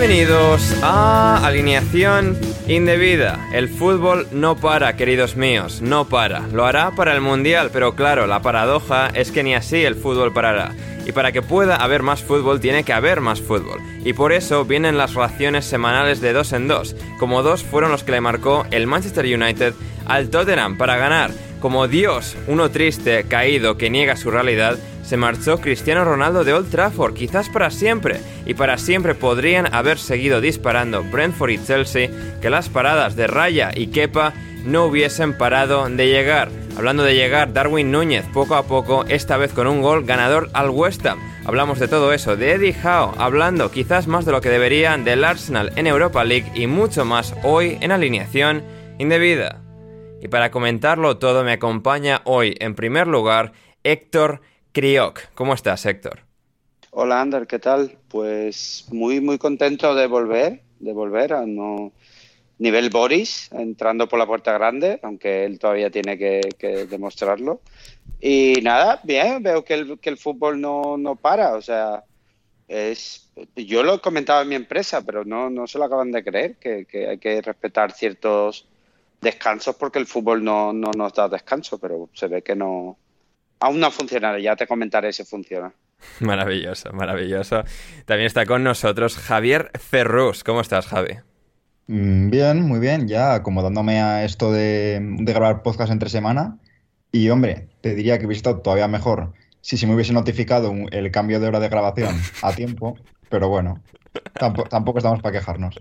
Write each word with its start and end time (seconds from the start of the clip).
Bienvenidos 0.00 0.78
a 0.82 1.46
Alineación 1.46 2.38
Indebida. 2.66 3.38
El 3.52 3.68
fútbol 3.68 4.26
no 4.32 4.56
para, 4.56 4.96
queridos 4.96 5.36
míos, 5.36 5.82
no 5.82 6.08
para. 6.08 6.40
Lo 6.48 6.64
hará 6.64 6.92
para 6.92 7.12
el 7.12 7.20
Mundial, 7.20 7.68
pero 7.70 7.94
claro, 7.94 8.26
la 8.26 8.40
paradoja 8.40 9.08
es 9.08 9.30
que 9.30 9.42
ni 9.42 9.54
así 9.54 9.84
el 9.84 9.96
fútbol 9.96 10.32
parará. 10.32 10.74
Y 11.04 11.12
para 11.12 11.32
que 11.32 11.42
pueda 11.42 11.76
haber 11.76 12.02
más 12.02 12.22
fútbol, 12.22 12.60
tiene 12.60 12.82
que 12.82 12.94
haber 12.94 13.20
más 13.20 13.42
fútbol. 13.42 13.78
Y 14.02 14.14
por 14.14 14.32
eso 14.32 14.64
vienen 14.64 14.96
las 14.96 15.12
raciones 15.12 15.66
semanales 15.66 16.22
de 16.22 16.32
dos 16.32 16.54
en 16.54 16.66
dos, 16.66 16.96
como 17.18 17.42
dos 17.42 17.62
fueron 17.62 17.90
los 17.90 18.02
que 18.02 18.12
le 18.12 18.22
marcó 18.22 18.64
el 18.70 18.86
Manchester 18.86 19.26
United 19.26 19.74
al 20.06 20.30
Tottenham 20.30 20.78
para 20.78 20.96
ganar. 20.96 21.30
Como 21.60 21.88
Dios, 21.88 22.38
uno 22.46 22.70
triste, 22.70 23.24
caído, 23.24 23.76
que 23.76 23.90
niega 23.90 24.16
su 24.16 24.30
realidad, 24.30 24.78
se 25.02 25.16
marchó 25.16 25.60
Cristiano 25.60 26.04
Ronaldo 26.04 26.44
de 26.44 26.52
Old 26.52 26.70
Trafford, 26.70 27.14
quizás 27.14 27.48
para 27.48 27.70
siempre, 27.70 28.20
y 28.46 28.54
para 28.54 28.78
siempre 28.78 29.14
podrían 29.14 29.74
haber 29.74 29.98
seguido 29.98 30.40
disparando 30.40 31.02
Brentford 31.02 31.50
y 31.50 31.64
Chelsea, 31.64 32.10
que 32.40 32.50
las 32.50 32.68
paradas 32.68 33.16
de 33.16 33.26
Raya 33.26 33.70
y 33.74 33.88
Kepa 33.88 34.32
no 34.64 34.84
hubiesen 34.84 35.36
parado 35.36 35.88
de 35.88 36.06
llegar. 36.06 36.50
Hablando 36.76 37.02
de 37.02 37.14
llegar, 37.14 37.52
Darwin 37.52 37.90
Núñez 37.90 38.24
poco 38.32 38.54
a 38.54 38.64
poco, 38.64 39.04
esta 39.08 39.36
vez 39.36 39.52
con 39.52 39.66
un 39.66 39.82
gol 39.82 40.04
ganador 40.04 40.50
al 40.52 40.70
West 40.70 41.04
Ham. 41.06 41.18
Hablamos 41.44 41.78
de 41.78 41.88
todo 41.88 42.12
eso, 42.12 42.36
de 42.36 42.52
Eddie 42.52 42.76
Howe, 42.84 43.14
hablando 43.18 43.70
quizás 43.70 44.06
más 44.06 44.24
de 44.24 44.32
lo 44.32 44.40
que 44.40 44.50
deberían 44.50 45.04
del 45.04 45.24
Arsenal 45.24 45.72
en 45.76 45.86
Europa 45.86 46.22
League 46.24 46.52
y 46.54 46.66
mucho 46.66 47.04
más 47.04 47.34
hoy 47.42 47.78
en 47.80 47.92
alineación 47.92 48.62
indebida. 48.98 49.60
Y 50.22 50.28
para 50.28 50.50
comentarlo 50.50 51.16
todo 51.16 51.42
me 51.44 51.52
acompaña 51.52 52.20
hoy, 52.24 52.54
en 52.60 52.74
primer 52.74 53.06
lugar, 53.06 53.52
Héctor 53.82 54.42
Crioc. 54.72 55.32
¿Cómo 55.34 55.54
estás, 55.54 55.84
Héctor? 55.84 56.20
Hola, 56.90 57.20
Ander, 57.20 57.46
¿qué 57.46 57.58
tal? 57.58 57.98
Pues 58.08 58.86
muy, 58.90 59.20
muy 59.20 59.38
contento 59.38 59.94
de 59.94 60.06
volver, 60.06 60.62
de 60.78 60.92
volver 60.92 61.32
a 61.32 61.44
nivel 62.58 62.90
Boris, 62.90 63.48
entrando 63.52 64.08
por 64.08 64.18
la 64.18 64.26
puerta 64.26 64.52
grande, 64.52 65.00
aunque 65.02 65.44
él 65.44 65.58
todavía 65.58 65.90
tiene 65.90 66.16
que, 66.18 66.40
que 66.58 66.86
demostrarlo. 66.86 67.60
Y 68.20 68.54
nada, 68.62 69.00
bien, 69.02 69.42
veo 69.42 69.64
que 69.64 69.74
el, 69.74 69.98
que 69.98 70.10
el 70.10 70.18
fútbol 70.18 70.60
no, 70.60 70.96
no 70.96 71.16
para, 71.16 71.54
o 71.54 71.62
sea, 71.62 72.04
es, 72.68 73.28
yo 73.56 73.82
lo 73.82 73.94
he 73.94 74.00
comentado 74.00 74.42
en 74.42 74.48
mi 74.48 74.54
empresa, 74.54 75.02
pero 75.02 75.24
no, 75.24 75.50
no 75.50 75.66
se 75.66 75.78
lo 75.78 75.84
acaban 75.84 76.12
de 76.12 76.22
creer, 76.22 76.56
que, 76.56 76.84
que 76.84 77.08
hay 77.08 77.18
que 77.18 77.42
respetar 77.42 77.92
ciertos 77.92 78.68
descansos 79.20 79.74
porque 79.76 79.98
el 79.98 80.06
fútbol 80.06 80.44
no, 80.44 80.72
no 80.72 80.92
nos 80.96 81.12
da 81.14 81.28
descanso, 81.28 81.78
pero 81.78 82.08
se 82.14 82.28
ve 82.28 82.42
que 82.42 82.54
no, 82.54 82.96
Aún 83.60 83.80
no 83.80 83.86
ha 83.86 83.90
funcionado, 83.90 84.38
ya 84.38 84.56
te 84.56 84.66
comentaré 84.66 85.12
si 85.12 85.24
funciona. 85.24 85.72
Maravilloso, 86.20 86.92
maravilloso. 86.92 87.62
También 88.06 88.26
está 88.26 88.46
con 88.46 88.64
nosotros 88.64 89.16
Javier 89.16 89.70
Ferrus. 89.78 90.44
¿Cómo 90.44 90.62
estás, 90.62 90.86
Javi? 90.86 91.18
Mm, 91.86 92.30
Bien, 92.30 92.62
muy 92.62 92.80
bien, 92.80 93.06
ya 93.06 93.34
acomodándome 93.34 94.00
a 94.00 94.24
esto 94.24 94.50
de, 94.50 94.98
de 95.00 95.32
grabar 95.32 95.62
podcast 95.62 95.92
entre 95.92 96.08
semana. 96.08 96.58
Y 97.12 97.28
hombre, 97.28 97.68
te 97.82 97.94
diría 97.94 98.18
que 98.18 98.26
hubiese 98.26 98.38
estado 98.38 98.60
todavía 98.60 98.88
mejor 98.88 99.34
si 99.60 99.76
se 99.76 99.86
me 99.86 99.94
hubiese 99.94 100.12
notificado 100.12 100.72
el 100.90 101.10
cambio 101.10 101.40
de 101.40 101.48
hora 101.48 101.60
de 101.60 101.68
grabación 101.68 102.16
a 102.42 102.52
tiempo, 102.52 102.96
pero 103.28 103.48
bueno, 103.48 103.82
tampoco, 104.34 104.68
tampoco 104.68 104.98
estamos 104.98 105.20
para 105.20 105.38
quejarnos. 105.38 105.80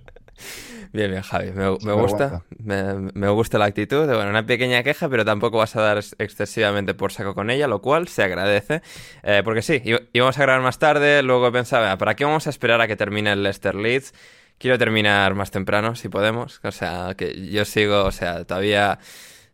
Bien, 0.92 1.12
bien, 1.12 1.22
Javi. 1.22 1.52
Me, 1.52 1.70
gusta, 1.94 2.44
me, 2.58 3.12
me 3.14 3.30
gusta 3.30 3.60
la 3.60 3.66
actitud. 3.66 4.06
Bueno, 4.08 4.30
una 4.30 4.46
pequeña 4.46 4.82
queja, 4.82 5.08
pero 5.08 5.24
tampoco 5.24 5.60
vas 5.60 5.76
a 5.76 5.82
dar 5.82 5.98
ex- 5.98 6.16
excesivamente 6.18 6.96
por 6.96 7.12
saco 7.12 7.36
con 7.36 7.52
ella, 7.52 7.68
lo 7.68 7.80
cual 7.82 8.08
se 8.08 8.24
agradece. 8.24 8.82
Eh, 9.22 9.42
porque 9.46 9.62
sí, 9.62 9.82
íbamos 10.14 10.38
a 10.40 10.42
grabar 10.42 10.62
más 10.64 10.80
tarde, 10.80 11.22
luego 11.22 11.52
pensaba, 11.52 11.96
¿para 11.98 12.16
qué 12.16 12.26
vamos 12.26 12.48
a 12.48 12.50
esperar 12.50 12.82
a 12.82 12.88
que 12.88 12.96
termine 12.96 13.32
el 13.32 13.44
Leicester 13.44 13.76
Leeds? 13.76 14.14
Quiero 14.58 14.80
terminar 14.80 15.36
más 15.36 15.52
temprano, 15.52 15.96
si 15.96 16.10
podemos. 16.10 16.60
O 16.64 16.72
sea, 16.72 17.14
que 17.16 17.50
yo 17.50 17.66
sigo, 17.66 18.04
o 18.06 18.12
sea, 18.12 18.44
todavía 18.46 18.98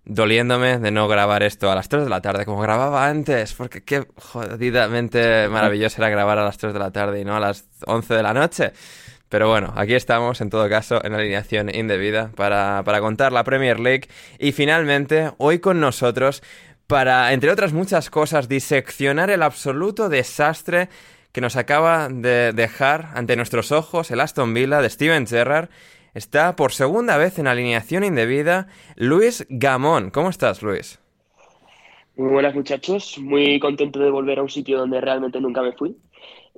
doliéndome 0.06 0.78
de 0.78 0.92
no 0.92 1.08
grabar 1.08 1.44
esto 1.44 1.70
a 1.72 1.76
las 1.76 1.90
3 1.90 2.04
de 2.06 2.10
la 2.10 2.22
tarde, 2.22 2.46
como 2.46 2.62
grababa 2.62 3.08
antes, 3.08 3.54
porque 3.56 3.84
qué 3.84 4.06
jodidamente 4.18 5.50
maravilloso 5.50 5.98
era 6.02 6.10
grabar 6.10 6.38
a 6.38 6.46
las 6.46 6.58
3 6.58 6.74
de 6.74 6.80
la 6.80 6.92
tarde 6.92 7.20
y 7.22 7.26
no 7.26 7.36
a 7.36 7.40
las 7.40 7.66
11 7.86 8.14
de 8.14 8.24
la 8.24 8.34
noche. 8.34 8.72
Pero 9.30 9.50
bueno, 9.50 9.74
aquí 9.76 9.94
estamos 9.94 10.40
en 10.42 10.50
todo 10.50 10.70
caso 10.70 11.04
en 11.04 11.14
alineación 11.14 11.74
indebida 11.74 12.32
para, 12.36 12.84
para 12.86 13.02
contar 13.02 13.32
la 13.32 13.44
Premier 13.44 13.80
League 13.80 14.08
y 14.40 14.52
finalmente 14.52 15.32
hoy 15.38 15.60
con 15.60 15.80
nosotros 15.80 16.44
para, 16.88 17.34
entre 17.34 17.52
otras 17.52 17.74
muchas 17.74 18.10
cosas, 18.10 18.48
diseccionar 18.48 19.32
el 19.32 19.42
absoluto 19.42 20.10
desastre 20.10 20.90
que 21.32 21.42
nos 21.42 21.56
acaba 21.56 22.08
de 22.10 22.54
dejar 22.54 23.10
ante 23.16 23.36
nuestros 23.36 23.72
ojos 23.72 24.12
el 24.12 24.22
Aston 24.22 24.54
Villa 24.54 24.82
de 24.82 24.90
Steven 24.90 25.26
Gerrard. 25.26 25.70
Está 26.14 26.56
por 26.56 26.72
segunda 26.72 27.18
vez 27.18 27.40
en 27.40 27.48
alineación 27.48 28.04
indebida 28.04 28.68
Luis 28.96 29.46
Gamón. 29.50 30.12
¿Cómo 30.12 30.30
estás, 30.30 30.62
Luis? 30.62 31.00
Muy 32.16 32.30
buenas 32.30 32.56
muchachos, 32.56 33.18
muy 33.20 33.60
contento 33.60 34.00
de 34.00 34.10
volver 34.10 34.40
a 34.40 34.44
un 34.44 34.50
sitio 34.50 34.78
donde 34.78 35.02
realmente 35.02 35.42
nunca 35.42 35.62
me 35.62 35.74
fui 35.74 35.98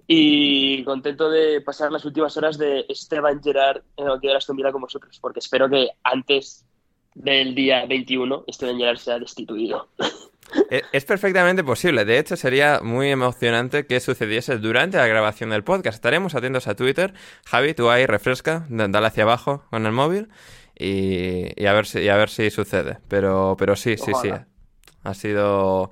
y 0.07 0.83
contento 0.86 1.30
de 1.30 1.62
pasar 1.62 1.92
las 1.92 2.06
últimas 2.06 2.36
horas 2.38 2.57
de 2.57 2.86
Esteban 2.88 3.42
Gerard 3.44 3.81
en 3.98 4.07
el 4.07 4.19
de 4.19 4.36
Aston 4.36 4.56
Villa 4.56 4.71
con 4.71 4.81
vosotros, 4.81 5.19
porque 5.19 5.39
espero 5.39 5.69
que 5.69 5.89
antes 6.04 6.65
del 7.13 7.54
día 7.54 7.86
21 7.86 8.45
Esteban 8.48 8.77
Gerard 8.77 8.98
sea 8.98 9.19
destituido. 9.19 9.89
E, 10.69 10.83
es 10.94 11.04
perfectamente 11.04 11.62
posible. 11.62 12.06
De 12.06 12.19
hecho, 12.19 12.38
sería 12.38 12.80
muy 12.81 13.09
emocionante 13.09 13.86
que 13.86 14.00
sucediese 14.00 14.57
durante 14.57 14.95
la 14.95 15.06
grabación 15.06 15.50
del 15.50 15.65
podcast. 15.65 15.95
Estaremos 15.95 16.36
atentos 16.36 16.68
a 16.68 16.75
Twitter. 16.75 17.13
Javi, 17.45 17.74
tú 17.74 17.89
ahí 17.89 18.06
refresca, 18.06 18.65
dale 18.69 19.07
hacia 19.07 19.24
abajo 19.24 19.65
con 19.69 19.86
el 19.86 19.92
móvil 19.92 20.30
y, 20.74 21.65
a, 21.65 21.74
ver 21.74 21.86
si, 21.86 22.07
a 22.07 22.15
ver 22.15 22.30
si 22.30 22.50
sucede. 22.50 23.00
Pero, 23.09 23.56
pero 23.59 23.75
sí, 23.75 23.98
sí, 23.98 24.13
sí. 24.21 24.30
Ha 25.04 25.13
sido, 25.13 25.92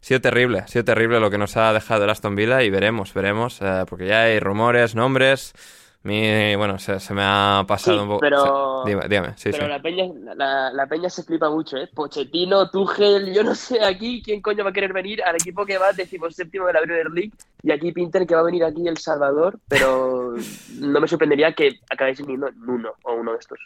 ha 0.00 0.04
sido 0.04 0.20
terrible. 0.20 0.60
Ha 0.60 0.68
sido 0.68 0.84
terrible 0.84 1.20
lo 1.20 1.30
que 1.30 1.38
nos 1.38 1.56
ha 1.56 1.72
dejado 1.72 2.04
el 2.04 2.10
Aston 2.10 2.34
Villa 2.34 2.62
y 2.62 2.70
veremos, 2.70 3.12
veremos. 3.14 3.60
Eh, 3.60 3.84
porque 3.88 4.06
ya 4.06 4.22
hay 4.22 4.40
rumores, 4.40 4.94
nombres 4.94 5.54
mi, 6.02 6.56
bueno, 6.56 6.78
se, 6.78 6.94
me 7.12 7.22
ha 7.22 7.62
pasado 7.68 8.02
un 8.02 8.08
poco. 8.08 8.20
Pero, 8.20 8.84
dígame, 8.84 9.36
sí, 9.36 9.50
pero 9.50 9.68
La, 9.68 9.82
peña, 9.82 10.04
la, 10.34 10.86
peña 10.88 11.10
se 11.10 11.22
flipa 11.22 11.50
mucho, 11.50 11.76
¿eh? 11.76 11.90
Pochettino, 11.92 12.70
Tuchel, 12.70 13.34
yo 13.34 13.44
no 13.44 13.54
sé 13.54 13.84
aquí 13.84 14.22
quién 14.22 14.40
coño 14.40 14.64
va 14.64 14.70
a 14.70 14.72
querer 14.72 14.94
venir 14.94 15.22
al 15.22 15.34
equipo 15.34 15.66
que 15.66 15.76
va 15.76 15.92
séptimo 15.92 16.66
de 16.66 16.72
la 16.72 16.80
Premier 16.80 17.10
League 17.10 17.32
y 17.62 17.70
aquí 17.70 17.92
Pinter 17.92 18.26
que 18.26 18.34
va 18.34 18.40
a 18.40 18.44
venir 18.44 18.64
aquí 18.64 18.88
El 18.88 18.96
Salvador, 18.96 19.58
pero 19.68 20.34
no 20.78 21.00
me 21.00 21.06
sorprendería 21.08 21.52
que 21.52 21.80
acabéis 21.90 22.20
viniendo 22.20 22.48
en 22.48 22.68
uno 22.68 22.92
o 23.02 23.12
uno 23.12 23.32
de 23.32 23.38
estos. 23.38 23.58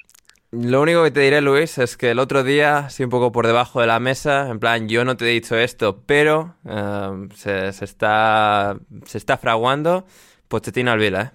Lo 0.57 0.83
único 0.83 1.03
que 1.03 1.11
te 1.11 1.21
diré, 1.21 1.41
Luis, 1.41 1.79
es 1.79 1.97
que 1.97 2.13
el 2.13 2.21
otro 2.21 2.45
día, 2.45 2.89
sí, 2.89 3.03
un 3.03 3.11
poco 3.11 3.33
por 3.33 3.47
debajo 3.47 3.81
de 3.81 3.89
la 3.89 3.99
mesa, 3.99 4.49
en 4.49 4.61
plan, 4.61 4.89
yo 4.89 5.05
no 5.05 5.17
te 5.17 5.25
he 5.25 5.33
dicho 5.33 5.57
esto, 5.57 6.03
pero 6.07 6.55
se, 7.35 7.73
se, 7.73 7.85
está, 7.85 8.77
se 9.05 9.19
está 9.19 9.37
fraguando 9.37 10.07
Pochettino 10.47 10.93
al 10.93 11.01
Vila, 11.01 11.23
¿eh? 11.23 11.31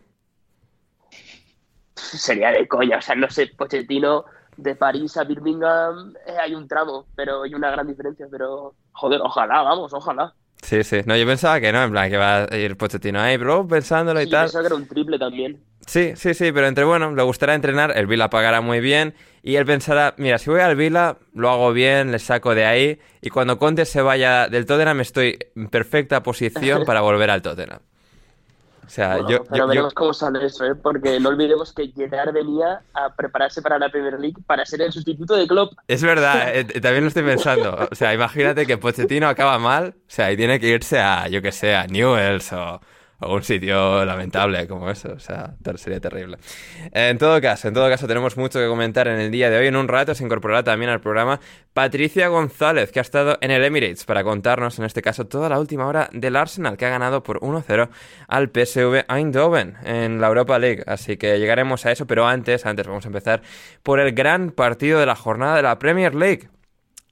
sería 1.95 2.51
de 2.51 2.65
coña. 2.67 2.97
O 2.97 3.01
sea, 3.01 3.15
no 3.15 3.29
sé, 3.29 3.47
Pochettino 3.47 4.23
de 4.55 4.75
París 4.75 5.17
a 5.17 5.25
Birmingham 5.25 6.13
eh, 6.25 6.37
hay 6.39 6.55
un 6.55 6.67
tramo, 6.67 7.07
pero 7.15 7.43
hay 7.43 7.53
una 7.53 7.71
gran 7.71 7.87
diferencia. 7.87 8.27
Pero, 8.31 8.75
joder, 8.93 9.19
ojalá, 9.21 9.61
vamos, 9.63 9.93
ojalá. 9.93 10.33
Sí, 10.61 10.83
sí. 10.83 11.01
No, 11.05 11.15
yo 11.15 11.25
pensaba 11.25 11.59
que 11.59 11.71
no, 11.71 11.83
en 11.83 11.91
plan, 11.91 12.09
que 12.09 12.17
va 12.17 12.43
a 12.43 12.57
ir 12.57 12.75
Pochettino 12.77 13.19
ahí, 13.19 13.37
bro, 13.37 13.67
pensándolo 13.67 14.21
y 14.21 14.29
tal. 14.29 14.47
Yo 14.47 14.53
pensaba 14.53 14.61
que 14.63 14.67
era 14.67 14.75
un 14.75 14.87
triple 14.87 15.17
también. 15.17 15.59
Sí, 15.85 16.11
sí, 16.15 16.33
sí, 16.33 16.51
pero 16.51 16.67
entre 16.67 16.83
bueno, 16.83 17.15
le 17.15 17.23
gustará 17.23 17.55
entrenar, 17.55 17.97
el 17.97 18.05
Vila 18.05 18.29
pagará 18.29 18.61
muy 18.61 18.79
bien 18.79 19.15
y 19.41 19.55
él 19.55 19.65
pensará, 19.65 20.13
mira, 20.17 20.37
si 20.37 20.49
voy 20.49 20.59
al 20.59 20.75
Vila, 20.75 21.17
lo 21.33 21.49
hago 21.49 21.73
bien, 21.73 22.11
le 22.11 22.19
saco 22.19 22.53
de 22.53 22.65
ahí 22.65 22.99
y 23.21 23.29
cuando 23.29 23.57
Conte 23.57 23.85
se 23.85 24.01
vaya 24.01 24.49
del 24.49 24.67
Tottenham 24.67 24.99
estoy 25.01 25.39
en 25.55 25.67
perfecta 25.67 26.21
posición 26.21 26.83
para 26.85 27.01
volver 27.01 27.31
al 27.31 27.41
Tottenham. 27.41 27.79
O 28.89 28.91
sea, 28.91 29.19
yo, 29.27 29.43
pero 29.43 29.67
veremos 29.67 29.93
cómo 29.93 30.15
sale 30.15 30.43
eso, 30.43 30.65
¿eh? 30.65 30.73
porque 30.73 31.19
no 31.19 31.29
olvidemos 31.29 31.71
que 31.71 31.91
Gerard 31.95 32.33
venía 32.33 32.81
a 32.95 33.13
prepararse 33.15 33.61
para 33.61 33.77
la 33.77 33.87
Premier 33.89 34.19
League 34.19 34.37
para 34.47 34.65
ser 34.65 34.81
el 34.81 34.91
sustituto 34.91 35.35
de 35.35 35.47
Klopp. 35.47 35.73
Es 35.87 36.01
verdad, 36.01 36.49
eh, 36.55 36.63
también 36.63 37.03
lo 37.03 37.09
estoy 37.09 37.21
pensando. 37.21 37.87
O 37.91 37.93
sea, 37.93 38.15
imagínate 38.15 38.65
que 38.65 38.79
Pochettino 38.79 39.27
acaba 39.27 39.59
mal, 39.59 39.93
o 39.95 40.01
sea, 40.07 40.31
y 40.31 40.37
tiene 40.37 40.59
que 40.59 40.69
irse 40.69 40.99
a, 40.99 41.27
yo 41.27 41.39
que 41.39 41.51
sé, 41.51 41.75
a 41.75 41.85
Newells 41.85 42.51
o 42.51 42.81
un 43.27 43.43
sitio 43.43 44.05
lamentable 44.05 44.67
como 44.67 44.89
eso, 44.89 45.13
o 45.13 45.19
sea, 45.19 45.55
sería 45.75 45.99
terrible. 45.99 46.37
En 46.91 47.17
todo 47.17 47.41
caso, 47.41 47.67
en 47.67 47.73
todo 47.73 47.89
caso 47.89 48.07
tenemos 48.07 48.37
mucho 48.37 48.59
que 48.59 48.67
comentar 48.67 49.07
en 49.07 49.19
el 49.19 49.31
día 49.31 49.49
de 49.49 49.57
hoy. 49.57 49.67
En 49.67 49.75
un 49.75 49.87
rato 49.87 50.15
se 50.15 50.23
incorporará 50.23 50.63
también 50.63 50.89
al 50.89 51.01
programa 51.01 51.39
Patricia 51.73 52.27
González, 52.27 52.91
que 52.91 52.99
ha 52.99 53.01
estado 53.01 53.37
en 53.41 53.51
el 53.51 53.63
Emirates 53.63 54.05
para 54.05 54.23
contarnos, 54.23 54.79
en 54.79 54.85
este 54.85 55.01
caso, 55.01 55.27
toda 55.27 55.49
la 55.49 55.59
última 55.59 55.85
hora 55.87 56.09
del 56.13 56.35
Arsenal, 56.35 56.77
que 56.77 56.85
ha 56.85 56.89
ganado 56.89 57.23
por 57.23 57.39
1-0 57.41 57.89
al 58.27 58.49
PSV 58.49 59.05
Eindhoven 59.09 59.75
en 59.83 60.21
la 60.21 60.27
Europa 60.27 60.57
League. 60.57 60.83
Así 60.87 61.17
que 61.17 61.39
llegaremos 61.39 61.85
a 61.85 61.91
eso, 61.91 62.07
pero 62.07 62.27
antes, 62.27 62.65
antes 62.65 62.87
vamos 62.87 63.05
a 63.05 63.09
empezar 63.09 63.41
por 63.83 63.99
el 63.99 64.13
gran 64.13 64.51
partido 64.51 64.99
de 64.99 65.05
la 65.05 65.15
jornada 65.15 65.57
de 65.57 65.63
la 65.63 65.77
Premier 65.79 66.15
League, 66.15 66.49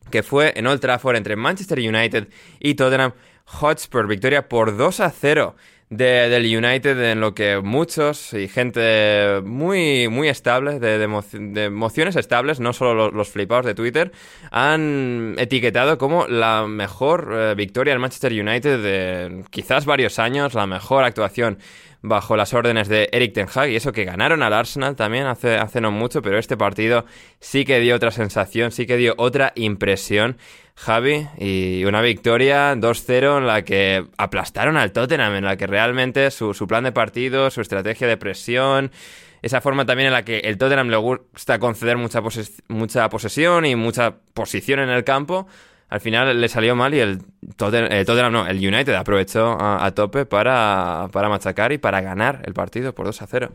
que 0.10 0.24
fue 0.24 0.54
en 0.56 0.68
Old 0.68 0.80
Trafford 0.80 1.18
entre 1.18 1.36
Manchester 1.36 1.80
United 1.80 2.30
y 2.60 2.76
Tottenham 2.76 3.14
Hotspur. 3.46 4.08
Victoria 4.08 4.48
por 4.48 4.78
2 4.78 5.02
0 5.20 5.56
de, 5.90 6.30
del 6.30 6.46
United 6.46 7.12
en 7.12 7.22
lo 7.22 7.34
que 7.34 7.62
muchos 7.62 8.34
y 8.34 8.48
gente 8.48 9.42
muy, 9.44 10.10
muy 10.10 10.28
estable, 10.28 10.80
de, 10.80 10.98
de, 10.98 11.64
emociones 11.64 12.16
estables, 12.16 12.60
no 12.60 12.74
solo 12.74 13.10
los, 13.12 13.30
flipados 13.30 13.66
de 13.66 13.74
Twitter, 13.74 14.12
han 14.52 15.36
etiquetado 15.38 15.98
como 15.98 16.28
la 16.28 16.68
mejor 16.68 17.34
eh, 17.34 17.56
victoria 17.56 17.94
del 17.94 18.02
Manchester 18.02 18.34
United 18.34 18.84
de 18.84 19.44
quizás 19.50 19.86
varios 19.86 20.20
años, 20.20 20.54
la 20.54 20.68
mejor 20.68 21.04
actuación 21.04 21.60
bajo 22.02 22.38
las 22.38 22.54
órdenes 22.54 22.88
de 22.88 23.10
Eric 23.12 23.34
Ten 23.34 23.48
Hag 23.54 23.70
y 23.70 23.76
eso 23.76 23.92
que 23.92 24.06
ganaron 24.06 24.44
al 24.44 24.54
Arsenal 24.54 24.96
también 24.96 25.26
hace, 25.26 25.56
hace 25.56 25.82
no 25.82 25.92
mucho, 25.92 26.22
pero 26.22 26.38
este 26.38 26.58
partido 26.58 27.06
sí 27.40 27.66
que 27.66 27.80
dio 27.80 27.96
otra 27.96 28.12
sensación, 28.12 28.72
sí 28.72 28.86
que 28.86 28.98
dio 28.98 29.14
otra 29.18 29.52
impresión. 29.56 30.38
Javi, 30.78 31.28
y 31.40 31.86
una 31.86 32.02
victoria 32.02 32.76
2-0 32.76 33.40
en 33.40 33.48
la 33.48 33.64
que 33.64 34.06
aplastaron 34.16 34.78
al 34.78 34.92
Tottenham, 34.92 35.34
en 35.34 35.44
la 35.44 35.58
que 35.58 35.66
realmente 35.66 36.30
su, 36.30 36.54
plan 36.68 36.84
de 36.84 36.92
partido, 36.92 37.50
su 37.50 37.62
estrategia 37.62 38.08
de 38.08 38.16
presión, 38.16 38.92
esa 39.42 39.60
forma 39.60 39.88
también 39.88 40.08
en 40.08 40.14
la 40.14 40.24
que 40.24 40.38
el 40.38 40.60
Tottenham 40.60 40.90
le 40.90 40.98
gusta 40.98 41.58
conceder 41.58 41.98
mucha, 41.98 42.22
mucha 42.68 43.10
posesión 43.10 43.66
y 43.66 43.76
mucha 43.76 44.18
posición 44.36 44.80
en 44.80 44.90
el 44.90 45.04
campo, 45.04 45.48
al 45.90 46.00
final 46.00 46.40
le 46.40 46.48
salió 46.48 46.76
mal 46.76 46.94
y 46.94 47.00
el 47.00 47.24
Tottenham, 47.56 48.32
no, 48.32 48.46
el 48.46 48.58
United 48.58 48.94
aprovechó 48.94 49.58
a, 49.60 49.90
tope 49.96 50.28
para, 50.28 51.10
para, 51.12 51.28
machacar 51.28 51.72
y 51.72 51.80
para 51.80 52.02
ganar 52.02 52.44
el 52.46 52.54
partido 52.54 52.94
por 52.94 53.08
2 53.08 53.24
0. 53.28 53.52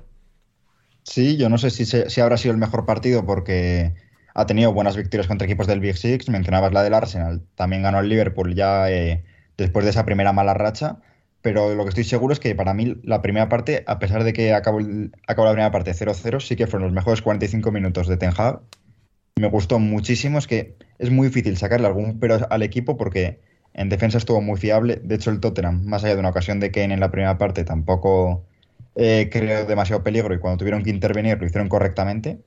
Sí, 1.05 1.37
yo 1.37 1.49
no 1.49 1.57
sé 1.57 1.71
si, 1.71 1.87
si 1.87 2.21
habrá 2.21 2.37
sido 2.37 2.53
el 2.53 2.59
mejor 2.59 2.85
partido 2.85 3.25
porque 3.25 3.95
ha 4.35 4.47
tenido 4.47 4.73
buenas 4.73 4.97
victorias 4.97 5.27
contra 5.27 5.47
equipos 5.47 5.67
del 5.67 5.81
Big 5.81 5.97
Six, 5.97 6.29
mencionabas 6.29 6.73
la 6.73 6.83
del 6.83 6.95
Arsenal, 6.95 7.43
también 7.55 7.83
ganó 7.83 8.01
el 8.01 8.09
Liverpool 8.09 8.55
ya 8.55 8.91
eh, 8.91 9.25
después 9.57 9.85
de 9.85 9.91
esa 9.91 10.05
primera 10.05 10.33
mala 10.33 10.55
racha, 10.55 10.99
pero 11.43 11.75
lo 11.75 11.83
que 11.85 11.91
estoy 11.91 12.05
seguro 12.05 12.33
es 12.33 12.41
que 12.41 12.55
para 12.55 12.73
mí 12.73 12.97
la 13.03 13.21
primera 13.21 13.49
parte, 13.49 13.85
a 13.87 13.99
pesar 13.99 14.25
de 14.25 14.33
que 14.33 14.55
acabó, 14.55 14.79
acabó 15.27 15.47
la 15.47 15.53
primera 15.53 15.71
parte 15.73 15.93
0-0, 15.93 16.41
sí 16.41 16.57
que 16.57 16.67
fueron 16.67 16.89
los 16.89 16.95
mejores 16.95 17.21
45 17.21 17.73
minutos 17.73 18.07
de 18.07 18.17
Ten 18.17 18.31
Hag. 18.37 18.61
Me 19.37 19.49
gustó 19.49 19.79
muchísimo, 19.79 20.39
es 20.39 20.47
que 20.47 20.77
es 20.99 21.11
muy 21.11 21.29
difícil 21.29 21.57
sacarle 21.57 21.89
algún 21.89 22.21
pero 22.21 22.39
al 22.49 22.63
equipo 22.63 22.97
porque 22.97 23.41
en 23.75 23.89
defensa 23.89 24.19
estuvo 24.19 24.41
muy 24.41 24.57
fiable. 24.57 25.01
De 25.03 25.17
hecho, 25.17 25.31
el 25.31 25.41
Tottenham, 25.41 25.85
más 25.85 26.05
allá 26.05 26.15
de 26.15 26.21
una 26.21 26.29
ocasión 26.29 26.61
de 26.61 26.71
Kane 26.71 26.95
en 26.95 27.01
la 27.01 27.11
primera 27.11 27.39
parte, 27.39 27.65
tampoco 27.65 28.45
eh, 28.95 29.29
creó 29.33 29.65
demasiado 29.65 30.05
peligro 30.05 30.35
y 30.35 30.39
cuando 30.39 30.59
tuvieron 30.59 30.83
que 30.83 30.91
intervenir 30.91 31.39
lo 31.41 31.47
hicieron 31.47 31.69
correctamente. 31.69 32.39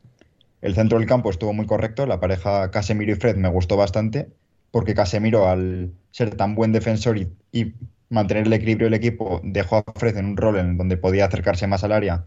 El 0.65 0.73
centro 0.73 0.97
del 0.97 1.07
campo 1.07 1.29
estuvo 1.29 1.53
muy 1.53 1.67
correcto, 1.67 2.07
la 2.07 2.19
pareja 2.19 2.71
Casemiro 2.71 3.11
y 3.11 3.15
Fred 3.15 3.35
me 3.35 3.49
gustó 3.49 3.77
bastante, 3.77 4.29
porque 4.71 4.95
Casemiro 4.95 5.47
al 5.47 5.91
ser 6.09 6.33
tan 6.33 6.55
buen 6.55 6.71
defensor 6.71 7.19
y, 7.19 7.75
mantener 8.09 8.47
el 8.47 8.53
equilibrio 8.53 8.87
del 8.87 8.95
equipo, 8.95 9.41
dejó 9.43 9.77
a 9.77 9.83
Fred 9.95 10.17
en 10.17 10.25
un 10.25 10.37
rol 10.37 10.57
en 10.57 10.75
donde 10.75 10.97
podía 10.97 11.25
acercarse 11.25 11.67
más 11.67 11.83
al 11.83 11.91
área, 11.91 12.25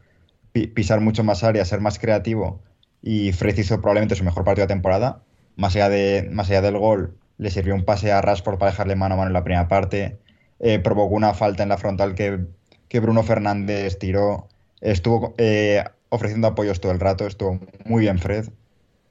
pisar 0.52 1.00
mucho 1.00 1.24
más 1.24 1.42
área, 1.42 1.64
ser 1.64 1.80
más 1.80 1.98
creativo, 1.98 2.62
y 3.02 3.32
Fred 3.32 3.58
hizo 3.58 3.80
probablemente 3.80 4.14
su 4.14 4.22
mejor 4.22 4.44
partido 4.44 4.68
de 4.68 4.72
temporada. 4.72 5.20
Más 5.56 5.74
allá, 5.74 5.88
de, 5.88 6.28
más 6.30 6.48
allá 6.48 6.62
del 6.62 6.78
gol, 6.78 7.16
le 7.38 7.50
sirvió 7.50 7.74
un 7.74 7.84
pase 7.84 8.12
a 8.12 8.20
Rashford 8.20 8.58
para 8.58 8.70
dejarle 8.70 8.94
mano 8.94 9.16
a 9.16 9.18
mano 9.18 9.30
en 9.30 9.34
la 9.34 9.42
primera 9.42 9.66
parte, 9.66 10.16
eh, 10.60 10.78
provocó 10.78 11.12
una 11.12 11.34
falta 11.34 11.64
en 11.64 11.70
la 11.70 11.76
frontal 11.76 12.14
que, 12.14 13.00
Bruno 13.00 13.24
Fernández 13.24 13.98
tiró, 13.98 14.46
estuvo... 14.80 15.34
Eh, 15.38 15.82
ofreciendo 16.10 16.48
apoyos 16.48 16.80
todo 16.80 16.92
el 16.92 17.00
rato, 17.00 17.26
estuvo 17.26 17.60
muy 17.84 18.02
bien 18.02 18.18
Fred. 18.18 18.48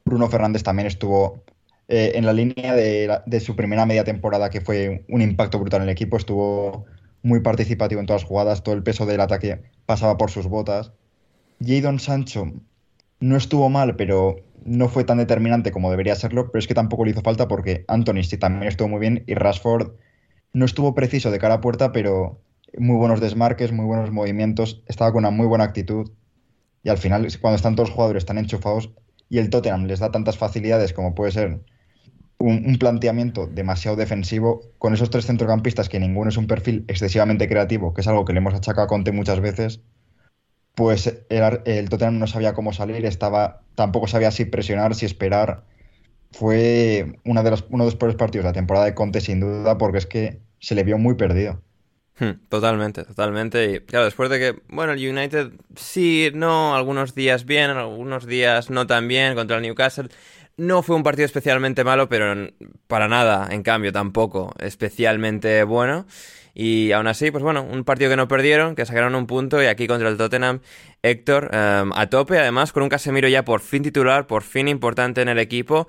Bruno 0.05 0.29
Fernández 0.29 0.63
también 0.63 0.87
estuvo 0.87 1.43
eh, 1.89 2.13
en 2.15 2.25
la 2.25 2.33
línea 2.33 2.75
de, 2.75 3.39
su 3.39 3.55
primera 3.55 3.85
media 3.85 4.03
temporada, 4.03 4.49
que 4.49 4.61
fue 4.61 5.05
un 5.07 5.21
impacto 5.21 5.59
brutal 5.59 5.81
en 5.81 5.89
el 5.89 5.93
equipo, 5.93 6.17
estuvo 6.17 6.85
muy 7.23 7.39
participativo 7.39 8.01
en 8.01 8.07
todas 8.07 8.23
las 8.23 8.29
jugadas, 8.29 8.63
todo 8.63 8.75
el 8.75 8.83
peso 8.83 9.05
del 9.05 9.21
ataque 9.21 9.61
pasaba 9.85 10.17
por 10.17 10.31
sus 10.31 10.47
botas. 10.47 10.91
Jadon 11.59 11.99
Sancho 11.99 12.51
no 13.19 13.37
estuvo 13.37 13.69
mal, 13.69 13.95
pero 13.95 14.35
no 14.65 14.89
fue 14.89 15.05
tan 15.05 15.17
determinante 15.17 15.71
como 15.71 15.89
debería 15.89 16.15
serlo, 16.15 16.51
pero 16.51 16.59
es 16.59 16.67
que 16.67 16.73
tampoco 16.73 17.05
le 17.05 17.11
hizo 17.11 17.21
falta 17.21 17.47
porque 17.47 17.85
Anthony 17.87 18.23
sí 18.23 18.37
también 18.37 18.67
estuvo 18.67 18.89
muy 18.89 18.99
bien 18.99 19.23
y 19.27 19.33
Rashford 19.33 19.91
no 20.53 20.65
estuvo 20.65 20.93
preciso 20.93 21.31
de 21.31 21.39
cara 21.39 21.55
a 21.55 21.61
puerta, 21.61 21.91
pero 21.91 22.41
muy 22.77 22.97
buenos 22.97 23.21
desmarques, 23.21 23.71
muy 23.71 23.85
buenos 23.85 24.11
movimientos, 24.11 24.83
estaba 24.87 25.11
con 25.11 25.19
una 25.19 25.31
muy 25.31 25.47
buena 25.47 25.63
actitud 25.63 26.11
y 26.87 26.89
al 26.89 26.97
final, 26.97 27.27
cuando 27.41 27.57
están 27.57 27.75
todos 27.75 27.89
los 27.89 27.95
jugadores 27.95 28.25
tan 28.25 28.37
enchufados 28.37 28.91
y 29.27 29.39
el 29.39 29.49
Tottenham 29.49 29.87
les 29.87 29.99
da 29.99 30.09
tantas 30.09 30.37
facilidades 30.37 30.93
como 30.93 31.15
puede 31.15 31.33
ser 31.33 31.59
un, 32.37 32.77
planteamiento 32.79 33.45
demasiado 33.45 33.97
defensivo, 33.97 34.61
con 34.77 34.93
esos 34.93 35.09
tres 35.09 35.25
centrocampistas 35.25 35.89
que 35.89 35.99
ninguno 35.99 36.29
es 36.29 36.37
un 36.37 36.47
perfil 36.47 36.85
excesivamente 36.87 37.49
creativo, 37.49 37.93
que 37.93 37.99
es 37.99 38.07
algo 38.07 38.23
que 38.23 38.31
le 38.31 38.39
hemos 38.39 38.53
achacado 38.53 38.85
a 38.85 38.87
Conte 38.87 39.11
muchas 39.11 39.41
veces, 39.41 39.81
pues 40.75 41.13
el, 41.27 41.89
Tottenham 41.89 42.19
no 42.19 42.27
sabía 42.27 42.53
cómo 42.53 42.71
salir, 42.71 43.05
estaba, 43.05 43.63
tampoco 43.75 44.07
sabía 44.07 44.31
si 44.31 44.45
presionar, 44.45 44.95
si 44.95 45.05
esperar. 45.05 45.65
Fue 46.31 47.19
una 47.25 47.43
de 47.43 47.49
uno 47.69 47.83
de 47.83 47.91
los 47.91 47.95
peores 47.97 48.15
partidos 48.15 48.45
de 48.45 48.51
la 48.51 48.53
temporada 48.53 48.85
de 48.85 48.93
Conte, 48.93 49.19
sin 49.19 49.41
duda, 49.41 49.77
porque 49.77 49.97
es 49.97 50.05
que 50.05 50.39
se 50.59 50.73
le 50.73 50.85
vio 50.85 50.97
muy 50.97 51.15
perdido. 51.15 51.61
Hmm, 52.19 52.31
totalmente, 52.49 53.03
totalmente. 53.03 53.71
Y 53.71 53.79
claro, 53.81 54.05
después 54.05 54.29
de 54.29 54.39
que, 54.39 54.59
bueno, 54.69 54.93
el 54.93 55.07
United 55.07 55.51
sí, 55.75 56.31
no, 56.33 56.75
algunos 56.75 57.13
días 57.13 57.45
bien, 57.45 57.69
algunos 57.69 58.25
días 58.25 58.69
no 58.71 58.87
tan 58.87 59.07
bien 59.07 59.35
contra 59.35 59.57
el 59.57 59.63
Newcastle. 59.63 60.09
No 60.57 60.81
fue 60.81 60.95
un 60.95 61.03
partido 61.03 61.27
especialmente 61.27 61.83
malo, 61.83 62.09
pero 62.09 62.49
para 62.87 63.07
nada, 63.07 63.47
en 63.51 63.61
cambio, 63.61 63.91
tampoco 63.91 64.55
especialmente 64.59 65.63
bueno. 65.63 66.07
Y 66.55 66.91
aún 66.91 67.05
así, 67.05 67.29
pues 67.29 67.43
bueno, 67.43 67.61
un 67.61 67.83
partido 67.83 68.09
que 68.09 68.15
no 68.15 68.27
perdieron, 68.27 68.73
que 68.73 68.83
sacaron 68.87 69.13
un 69.13 69.27
punto 69.27 69.61
y 69.61 69.67
aquí 69.67 69.85
contra 69.85 70.09
el 70.09 70.17
Tottenham, 70.17 70.61
Héctor 71.03 71.51
em, 71.53 71.91
a 71.93 72.07
tope, 72.07 72.39
además 72.39 72.73
con 72.73 72.81
un 72.81 72.89
Casemiro 72.89 73.27
ya 73.27 73.45
por 73.45 73.61
fin 73.61 73.83
titular, 73.83 74.25
por 74.25 74.41
fin 74.41 74.67
importante 74.67 75.21
en 75.21 75.29
el 75.29 75.37
equipo 75.37 75.87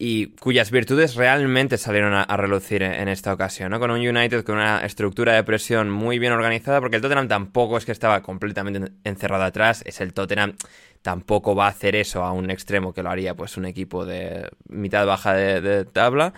y 0.00 0.28
cuyas 0.36 0.70
virtudes 0.70 1.16
realmente 1.16 1.76
salieron 1.76 2.14
a, 2.14 2.36
relucir 2.36 2.84
en, 2.84 3.08
esta 3.08 3.32
ocasión, 3.32 3.72
¿no? 3.72 3.80
Con 3.80 3.90
un 3.90 3.98
United 3.98 4.44
con 4.44 4.54
una 4.54 4.84
estructura 4.84 5.34
de 5.34 5.42
presión 5.42 5.90
muy 5.90 6.20
bien 6.20 6.32
organizada, 6.32 6.80
porque 6.80 6.96
el 6.96 7.02
Tottenham 7.02 7.26
tampoco 7.26 7.76
es 7.76 7.84
que 7.84 7.90
estaba 7.90 8.22
completamente 8.22 8.92
encerrado 9.02 9.42
atrás, 9.42 9.82
es 9.84 10.00
el 10.00 10.12
Tottenham 10.12 10.54
tampoco 11.02 11.54
va 11.54 11.66
a 11.66 11.70
hacer 11.70 11.96
eso 11.96 12.22
a 12.22 12.32
un 12.32 12.50
extremo 12.50 12.92
que 12.92 13.02
lo 13.02 13.10
haría 13.10 13.34
pues 13.34 13.56
un 13.56 13.66
equipo 13.66 14.04
de 14.04 14.48
mitad 14.68 15.04
baja 15.04 15.34
de 15.34 15.84
tabla, 15.84 16.32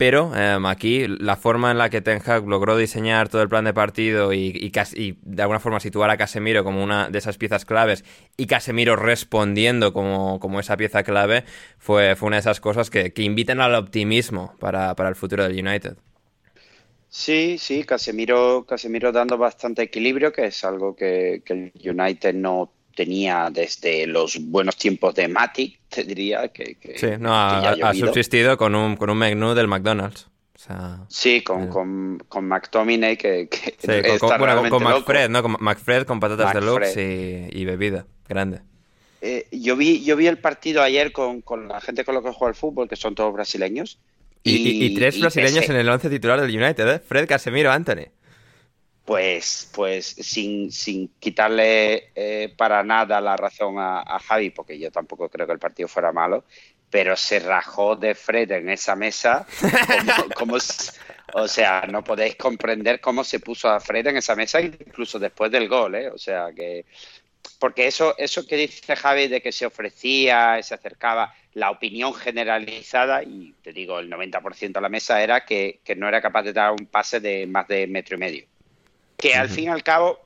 pero 0.00 0.34
em, 0.34 0.64
aquí 0.64 1.06
la 1.06 1.36
forma 1.36 1.70
en 1.70 1.76
la 1.76 1.90
que 1.90 2.00
Ten 2.00 2.22
Hag 2.24 2.48
logró 2.48 2.74
diseñar 2.74 3.28
todo 3.28 3.42
el 3.42 3.50
plan 3.50 3.66
de 3.66 3.74
partido 3.74 4.32
y, 4.32 4.72
de 4.72 5.42
alguna 5.42 5.60
forma 5.60 5.78
situar 5.78 6.08
a 6.08 6.16
Casemiro 6.16 6.64
como 6.64 6.82
una 6.82 7.10
de 7.10 7.18
esas 7.18 7.36
piezas 7.36 7.66
claves 7.66 8.02
y 8.38 8.46
Casemiro 8.46 8.96
respondiendo 8.96 9.92
como, 9.92 10.40
como 10.40 10.58
esa 10.58 10.78
pieza 10.78 11.02
clave 11.02 11.44
fue, 11.76 12.16
fue 12.16 12.28
una 12.28 12.36
de 12.36 12.40
esas 12.40 12.60
cosas 12.60 12.88
que, 12.88 13.12
que 13.12 13.24
invitan 13.24 13.60
al 13.60 13.74
optimismo 13.74 14.54
para, 14.58 14.94
el 15.06 15.16
futuro 15.16 15.46
del 15.46 15.66
United. 15.66 15.98
Sí, 17.10 17.58
sí, 17.58 17.84
Casemiro, 17.84 18.64
Casemiro 18.66 19.12
dando 19.12 19.36
bastante 19.36 19.82
equilibrio, 19.82 20.32
que 20.32 20.46
es 20.46 20.64
algo 20.64 20.96
que, 20.96 21.42
que 21.44 21.52
el 21.52 21.72
United 21.74 22.32
no 22.32 22.72
tenía 22.94 23.48
desde 23.50 24.06
los 24.06 24.38
buenos 24.40 24.76
tiempos 24.76 25.14
de 25.14 25.28
Mati, 25.28 25.76
te 25.88 26.04
diría 26.04 26.48
que... 26.48 26.76
sí, 26.96 27.06
no, 27.18 27.34
ha, 27.34 27.94
subsistido 27.94 28.56
con 28.56 28.74
un, 28.74 28.96
con 28.96 29.10
un 29.10 29.18
menú 29.18 29.54
del 29.54 29.68
McDonald's. 29.68 30.28
sí, 31.08 31.42
con, 31.42 31.68
con, 31.68 32.22
con 32.28 32.46
McTominay 32.46 33.16
que, 33.16 33.48
que 33.48 33.76
sí, 33.78 34.18
con, 34.18 34.38
bueno, 34.38 34.68
con, 34.68 34.82
McFred, 34.82 35.30
¿no? 35.30 35.42
Con 35.42 35.56
McFred 35.58 36.04
con 36.04 36.20
patatas 36.20 36.54
deluxe 36.54 36.96
y, 36.96 37.60
y, 37.60 37.64
bebida 37.64 38.06
grande. 38.28 38.60
Eh, 39.22 39.46
yo, 39.52 39.76
vi, 39.76 40.02
yo 40.04 40.16
vi 40.16 40.26
el 40.26 40.38
partido 40.38 40.82
ayer 40.82 41.12
con, 41.12 41.42
la 41.68 41.80
gente 41.80 42.04
con 42.04 42.14
la 42.14 42.22
que 42.22 42.30
juega 42.30 42.50
al 42.50 42.54
fútbol, 42.54 42.88
que 42.88 42.96
son 42.96 43.14
todos 43.14 43.32
brasileños. 43.32 43.98
Y, 44.42 44.86
y 44.86 44.94
tres 44.94 45.20
brasileños 45.20 45.68
en 45.68 45.76
el 45.76 45.88
once 45.88 46.08
titular 46.08 46.40
del 46.40 46.56
United, 46.56 46.88
¿eh? 46.88 46.98
Fred, 46.98 47.28
Casemiro, 47.28 47.70
Anthony 47.70 48.08
pues, 49.10 49.68
pues 49.74 50.06
sin, 50.06 50.70
sin 50.70 51.08
quitarle 51.18 52.12
eh, 52.14 52.54
para 52.56 52.84
nada 52.84 53.20
la 53.20 53.36
razón 53.36 53.74
a, 53.76 54.20
Javi, 54.20 54.50
porque 54.50 54.78
yo 54.78 54.92
tampoco 54.92 55.28
creo 55.28 55.48
que 55.48 55.52
el 55.52 55.58
partido 55.58 55.88
fuera 55.88 56.12
malo, 56.12 56.44
pero 56.88 57.16
se 57.16 57.40
rajó 57.40 57.96
de 57.96 58.14
Fred 58.14 58.52
en 58.52 58.70
esa 58.70 58.94
mesa. 58.94 59.48
Como, 60.36 60.54
o 61.34 61.48
sea, 61.48 61.88
no 61.90 62.04
podéis 62.04 62.36
comprender 62.36 63.00
cómo 63.00 63.24
se 63.24 63.40
puso 63.40 63.68
a 63.68 63.80
Fred 63.80 64.06
en 64.06 64.18
esa 64.18 64.36
mesa, 64.36 64.60
incluso 64.60 65.18
después 65.18 65.50
del 65.50 65.66
gol, 65.68 65.96
¿eh? 65.96 66.08
O 66.08 66.16
sea, 66.16 66.52
que. 66.54 66.86
Porque 67.58 67.88
eso, 67.88 68.14
eso 68.16 68.46
que 68.46 68.54
dice 68.54 68.94
Javi 68.94 69.26
de 69.26 69.42
que 69.42 69.50
se 69.50 69.66
ofrecía, 69.66 70.62
se 70.62 70.74
acercaba, 70.74 71.34
la 71.54 71.72
opinión 71.72 72.14
generalizada, 72.14 73.24
y 73.24 73.56
te 73.60 73.72
digo, 73.72 73.98
el 73.98 74.08
90% 74.08 74.70
de 74.70 74.80
la 74.80 74.88
mesa 74.88 75.20
era 75.20 75.44
que, 75.44 75.80
que 75.82 75.96
no 75.96 76.06
era 76.06 76.22
capaz 76.22 76.44
de 76.44 76.52
dar 76.52 76.70
un 76.70 76.86
pase 76.86 77.18
de 77.18 77.48
más 77.48 77.66
de 77.66 77.88
metro 77.88 78.14
y 78.14 78.20
medio 78.20 78.50
que 79.20 79.34
al 79.34 79.48
fin 79.48 79.64
y 79.64 79.68
al 79.68 79.82
cabo 79.82 80.18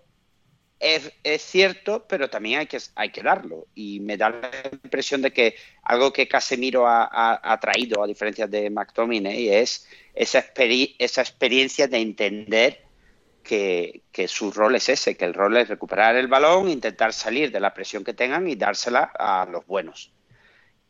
es, 0.80 1.42
cierto, 1.42 2.04
pero 2.08 2.28
también 2.28 2.60
hay 2.60 2.66
que, 2.66 2.78
hay 2.94 3.10
que 3.10 3.22
darlo. 3.22 3.66
Y 3.74 4.00
me 4.00 4.16
da 4.16 4.30
la 4.30 4.50
impresión 4.70 5.22
de 5.22 5.32
que 5.32 5.56
algo 5.82 6.12
que 6.12 6.28
Casemiro 6.28 6.84
ha, 6.86 7.58
traído, 7.60 8.02
a 8.02 8.06
diferencia 8.06 8.46
de 8.46 8.70
McTominay, 8.70 9.48
es 9.48 9.86
esa, 10.14 10.44
esa 10.98 11.20
experiencia 11.22 11.88
de 11.88 11.98
entender 11.98 12.84
que, 13.42 14.02
su 14.26 14.50
rol 14.50 14.74
es 14.74 14.88
ese, 14.88 15.16
que 15.16 15.24
el 15.24 15.34
rol 15.34 15.56
es 15.56 15.68
recuperar 15.68 16.16
el 16.16 16.28
balón, 16.28 16.68
intentar 16.68 17.12
salir 17.12 17.50
de 17.50 17.60
la 17.60 17.72
presión 17.72 18.04
que 18.04 18.14
tengan 18.14 18.48
y 18.48 18.56
dársela 18.56 19.12
a 19.18 19.46
los 19.50 19.66
buenos. 19.66 20.12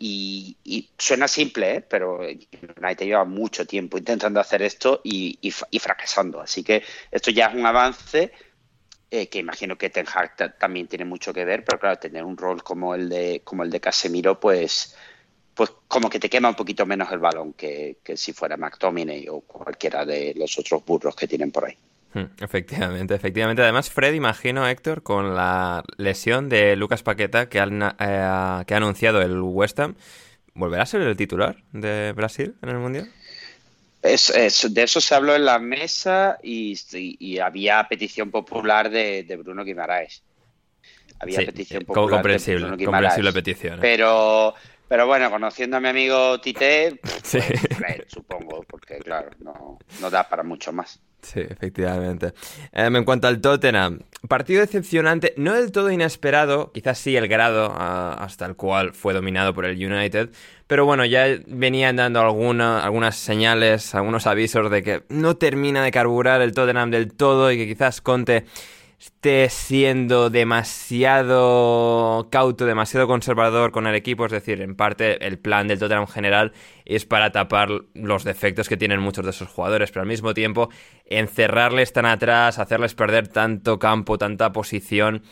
Y, 0.07 0.91
suena 0.99 1.27
simple, 1.27 1.77
¿eh? 1.77 1.81
pero 1.81 2.19
United 2.21 3.07
lleva 3.07 3.25
mucho 3.25 3.67
tiempo 3.67 3.97
intentando 3.97 4.39
hacer 4.39 4.61
esto 4.61 5.01
y, 5.03 5.51
fracasando. 5.81 6.43
Así 6.43 6.63
que 6.63 6.83
esto 7.11 7.31
ya 7.31 7.47
es 7.47 7.55
un 7.55 7.65
avance 7.65 8.31
eh, 9.11 9.29
que 9.29 9.39
imagino 9.39 9.79
que 9.79 9.89
Ten 9.89 10.07
Hag 10.07 10.59
también 10.59 10.89
tiene 10.89 11.07
mucho 11.07 11.33
que 11.33 11.47
ver, 11.47 11.65
pero 11.65 11.81
claro, 11.81 11.99
tener 11.99 12.23
un 12.23 12.37
rol 12.37 12.63
como 12.63 12.95
el 12.95 13.09
de, 13.09 13.41
como 13.45 13.63
el 13.63 13.71
de 13.71 13.81
Casemiro, 13.81 14.39
pues, 14.39 14.95
pues 15.55 15.73
como 15.89 16.11
que 16.11 16.21
te 16.21 16.29
quema 16.29 16.51
un 16.51 16.55
poquito 16.55 16.85
menos 16.85 17.11
el 17.11 17.19
balón 17.19 17.55
que, 17.55 18.01
que 18.05 18.19
si 18.19 18.35
fuera 18.35 18.59
McTominay 18.59 19.27
o 19.31 19.41
cualquiera 19.41 20.05
de 20.05 20.35
los 20.37 20.59
otros 20.59 20.85
burros 20.85 21.17
que 21.17 21.29
tienen 21.29 21.51
por 21.51 21.65
ahí. 21.65 21.79
Hmm, 22.15 22.27
efectivamente, 22.41 23.15
efectivamente. 23.15 23.63
Además, 23.63 23.91
Fred, 23.91 24.15
imagino, 24.15 24.67
Héctor, 24.69 25.03
con 25.03 25.35
la 25.35 25.83
lesión 25.97 26.49
de 26.49 26.77
Lucas 26.77 27.03
Paqueta 27.03 27.49
que, 27.49 27.59
eh, 27.59 28.63
que 28.67 28.75
ha 28.75 28.77
anunciado 28.77 29.21
el 29.21 29.41
West 29.41 29.79
Ham, 29.81 29.97
¿volverá 30.55 30.85
a 30.85 30.87
ser 30.87 31.03
el 31.03 31.17
titular 31.17 31.57
de 31.73 32.13
Brasil 32.13 32.55
en 32.63 32.69
el 32.69 32.79
Mundial? 32.79 33.11
Es, 34.05 34.33
de 34.71 34.83
eso 34.83 35.01
se 35.01 35.15
habló 35.15 35.35
en 35.35 35.45
la 35.45 35.59
mesa 35.59 36.39
y, 36.43 37.39
había 37.39 37.83
petición 37.89 38.31
popular 38.31 38.91
de, 38.91 39.37
Bruno 39.43 39.65
Guimaraes. 39.65 40.23
Había 41.19 41.39
petición 41.39 41.83
eh, 41.83 41.85
popular 41.87 42.11
comprensible, 42.11 42.61
de 42.61 42.61
Bruno 42.61 42.77
Guimaraes. 42.77 43.15
Comprensible 43.15 43.33
petición. 43.33 43.79
¿eh? 43.79 43.81
Pero, 43.81 44.55
pero 44.89 45.07
bueno, 45.07 45.31
conociendo 45.31 45.77
a 45.77 45.81
mi 45.81 45.89
amigo 45.89 46.41
Tite, 46.41 47.01
pues, 47.01 47.37
supongo, 48.09 48.65
porque 48.69 48.99
claro, 48.99 49.31
no, 49.41 49.79
no 50.01 50.11
da 50.11 50.29
para 50.29 50.43
mucho 50.43 50.73
más. 50.73 51.01
Sí, 51.25 51.41
efectivamente. 51.41 52.35
Em, 52.71 52.95
en 52.95 53.05
cuanto 53.05 53.27
al 53.27 53.41
Tottenham, 53.41 54.01
partido 54.29 54.61
decepcionante, 54.61 55.33
no 55.39 55.55
del 55.55 55.73
todo 55.73 55.91
inesperado, 55.91 56.71
quizás 56.73 56.99
sí 56.99 57.17
el 57.17 57.29
grado 57.29 57.73
ah, 57.75 58.15
hasta 58.21 58.45
el 58.45 58.57
cual 58.57 58.93
fue 58.93 59.15
dominado 59.15 59.55
por 59.55 59.65
el 59.65 59.83
United, 59.83 60.31
pero 60.67 60.85
bueno, 60.85 61.05
ya 61.07 61.27
venían 61.47 61.97
dando 61.97 62.21
alguna, 62.21 62.85
algunas 62.85 63.17
señales, 63.17 63.95
algunos 63.95 64.27
avisos 64.27 64.71
de 64.71 64.83
que 64.83 65.03
no 65.09 65.37
termina 65.37 65.83
de 65.83 65.91
carburar 65.91 66.43
el 66.43 66.53
Tottenham 66.53 66.91
del 66.91 67.13
todo 67.13 67.51
y 67.51 67.57
que 67.57 67.67
quizás 67.67 68.03
Conte 68.03 68.45
esté 68.99 69.49
siendo 69.51 70.31
demasiado 70.31 72.29
cauto, 72.31 72.67
demasiado 72.67 73.07
conservador 73.07 73.71
con 73.73 73.87
el 73.87 73.95
equipo. 73.95 74.27
Es 74.27 74.33
decir, 74.33 74.61
en 74.61 74.75
parte 74.75 75.27
el 75.27 75.39
plan 75.39 75.69
del 75.69 75.79
Tottenham 75.79 76.07
general 76.07 76.53
es 76.85 77.05
para 77.05 77.33
tapar 77.33 77.69
los 77.95 78.25
defectos 78.25 78.69
que 78.69 78.77
tienen 78.77 79.01
muchos 79.01 79.25
de 79.25 79.31
esos 79.31 79.49
jugadores, 79.49 79.91
pero 79.91 80.03
al 80.03 80.09
mismo 80.09 80.35
tiempo 80.35 80.69
encerrarles 81.07 81.93
tan 81.93 82.07
atrás, 82.07 82.59
hacerles 82.59 82.95
perder 82.95 83.29
tanto 83.29 83.79
campo, 83.79 84.19
tanta 84.19 84.53
posición 84.53 85.23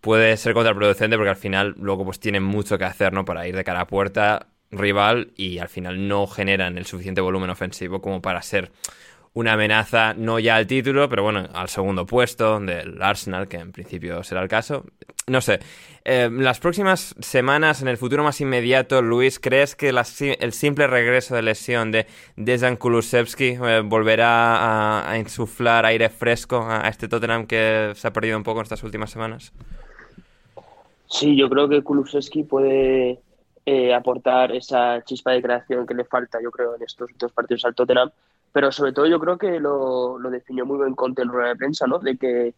puede 0.00 0.36
ser 0.36 0.54
contraproducente 0.54 1.16
porque 1.16 1.30
al 1.30 1.36
final 1.36 1.74
luego 1.78 2.04
pues 2.04 2.20
tienen 2.20 2.42
mucho 2.42 2.78
que 2.78 2.84
hacer, 2.84 3.12
¿no? 3.12 3.24
Para 3.24 3.48
ir 3.48 3.56
de 3.56 3.64
cara 3.64 3.82
a 3.82 3.86
puerta 3.86 4.48
rival 4.70 5.32
y 5.36 5.58
al 5.58 5.68
final 5.68 6.08
no 6.08 6.26
generan 6.26 6.78
el 6.78 6.86
suficiente 6.86 7.20
volumen 7.20 7.50
ofensivo 7.50 8.00
como 8.00 8.20
para 8.20 8.42
ser 8.42 8.70
una 9.34 9.52
amenaza 9.52 10.14
no 10.14 10.38
ya 10.38 10.56
al 10.56 10.66
título, 10.66 11.08
pero 11.08 11.22
bueno, 11.22 11.48
al 11.52 11.68
segundo 11.68 12.06
puesto 12.06 12.58
del 12.60 13.00
Arsenal, 13.02 13.48
que 13.48 13.58
en 13.58 13.72
principio 13.72 14.22
será 14.22 14.42
el 14.42 14.48
caso. 14.48 14.84
No 15.26 15.40
sé, 15.42 15.60
eh, 16.04 16.30
las 16.32 16.58
próximas 16.58 17.14
semanas, 17.20 17.82
en 17.82 17.88
el 17.88 17.98
futuro 17.98 18.24
más 18.24 18.40
inmediato, 18.40 19.02
Luis, 19.02 19.38
¿crees 19.38 19.76
que 19.76 19.90
el 19.90 20.52
simple 20.52 20.86
regreso 20.86 21.34
de 21.34 21.42
lesión 21.42 21.92
de 21.92 22.06
Dejan 22.36 22.76
Kulusevski 22.76 23.58
eh, 23.62 23.82
volverá 23.84 25.10
a, 25.10 25.18
insuflar 25.18 25.84
aire 25.84 26.08
fresco 26.08 26.64
a, 26.66 26.88
este 26.88 27.08
Tottenham 27.08 27.46
que 27.46 27.92
se 27.94 28.08
ha 28.08 28.12
perdido 28.12 28.38
un 28.38 28.42
poco 28.42 28.60
en 28.60 28.62
estas 28.64 28.82
últimas 28.82 29.10
semanas? 29.10 29.52
Sí, 31.10 31.36
yo 31.36 31.50
creo 31.50 31.68
que 31.68 31.82
Kulusevski 31.82 32.44
puede 32.44 33.20
eh, 33.66 33.92
aportar 33.92 34.52
esa 34.52 35.02
chispa 35.04 35.32
de 35.32 35.42
creación 35.42 35.86
que 35.86 35.92
le 35.92 36.04
falta, 36.04 36.38
yo 36.42 36.50
creo, 36.50 36.74
en 36.74 36.82
estos 36.82 37.10
dos 37.18 37.32
partidos 37.32 37.66
al 37.66 37.74
Tottenham 37.74 38.10
pero 38.52 38.72
sobre 38.72 38.92
todo 38.92 39.06
yo 39.06 39.20
creo 39.20 39.38
que 39.38 39.60
lo, 39.60 40.18
lo 40.18 40.30
definió 40.30 40.66
muy 40.66 40.78
bien 40.78 40.94
Conte 40.94 41.22
en 41.22 41.28
rueda 41.28 41.48
de 41.48 41.56
prensa, 41.56 41.86
¿no? 41.86 41.98
De 41.98 42.16
que 42.16 42.54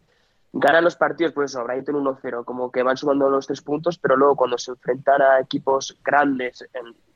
ganan 0.53 0.83
los 0.83 0.95
partidos, 0.95 1.33
pues 1.33 1.51
eso, 1.51 1.63
Brighton 1.63 1.95
1-0, 1.95 2.43
como 2.45 2.71
que 2.71 2.83
van 2.83 2.97
sumando 2.97 3.29
los 3.29 3.47
tres 3.47 3.61
puntos, 3.61 3.97
pero 3.97 4.17
luego 4.17 4.35
cuando 4.35 4.57
se 4.57 4.71
enfrentan 4.71 5.21
a 5.21 5.39
equipos 5.39 5.97
grandes, 6.03 6.67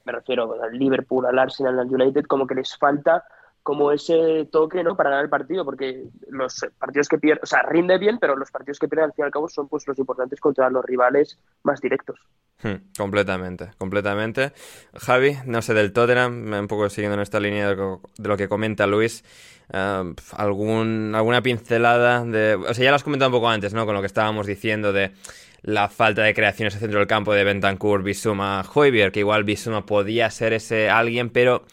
me 0.05 0.12
refiero 0.12 0.62
al 0.62 0.77
Liverpool, 0.77 1.25
al 1.25 1.39
Arsenal, 1.39 1.79
al 1.79 1.94
United, 1.94 2.25
como 2.25 2.48
que 2.48 2.55
les 2.55 2.77
falta 2.77 3.25
como 3.65 3.91
ese 3.91 4.48
toque 4.51 4.84
¿no? 4.84 4.95
para 4.95 5.10
ganar 5.10 5.25
el 5.25 5.29
partido, 5.31 5.65
porque 5.65 6.03
los 6.29 6.67
partidos 6.77 7.10
que 7.10 7.17
pierden, 7.17 7.41
o 7.41 7.48
sea, 7.48 7.63
rinde 7.63 7.98
bien, 7.98 8.19
pero 8.19 8.36
los 8.36 8.51
partidos 8.51 8.77
que 8.77 8.88
pierden 8.88 9.05
al 9.05 9.13
fin 9.13 9.24
y 9.24 9.25
al 9.25 9.31
cabo 9.31 9.50
son 9.50 9.67
pues 9.67 9.88
los 9.88 9.98
importantes 9.98 10.39
contra 10.39 10.69
los 10.69 10.86
rivales 10.86 11.39
más 11.63 11.81
directos. 11.81 12.19
Hmm, 12.62 12.75
completamente, 12.95 13.72
completamente. 13.79 14.53
Javi, 14.93 15.38
no 15.48 15.63
sé, 15.63 15.74
del 15.74 15.93
Tottenham, 15.93 16.53
un 16.53 16.67
poco 16.67 16.91
siguiendo 16.91 17.15
en 17.15 17.22
esta 17.22 17.39
línea 17.39 17.74
de 17.74 18.29
lo 18.29 18.38
que 18.38 18.48
comenta 18.48 18.86
Luis, 18.86 19.24
eh, 19.74 20.13
algún, 20.38 21.13
alguna 21.15 21.41
pincelada 21.41 22.24
de... 22.24 22.53
O 22.53 22.72
sea, 22.72 22.84
ya 22.84 22.91
lo 22.91 22.98
has 22.98 23.03
comentado 23.03 23.29
un 23.29 23.38
poco 23.38 23.50
antes, 23.50 23.74
¿no? 23.74 23.88
Con 23.88 23.95
lo 23.95 24.01
que 24.01 24.07
estábamos 24.07 24.45
diciendo 24.45 24.93
de 24.93 25.12
la 25.63 25.89
falta 25.89 26.22
de 26.22 26.36
creaciones 26.36 26.75
al 26.75 26.81
centro 26.81 27.00
del 27.00 27.07
campo 27.07 27.34
de 27.34 27.43
Bentancur, 27.43 28.03
Bisuma, 28.03 28.63
Hoiberg, 28.72 29.12
que 29.12 29.22
igual 29.22 29.43
Bisuma 29.43 29.88
podía 29.88 30.29
ser 30.29 30.53
ese 30.53 30.91
alguien, 30.91 31.31
pero 31.31 31.65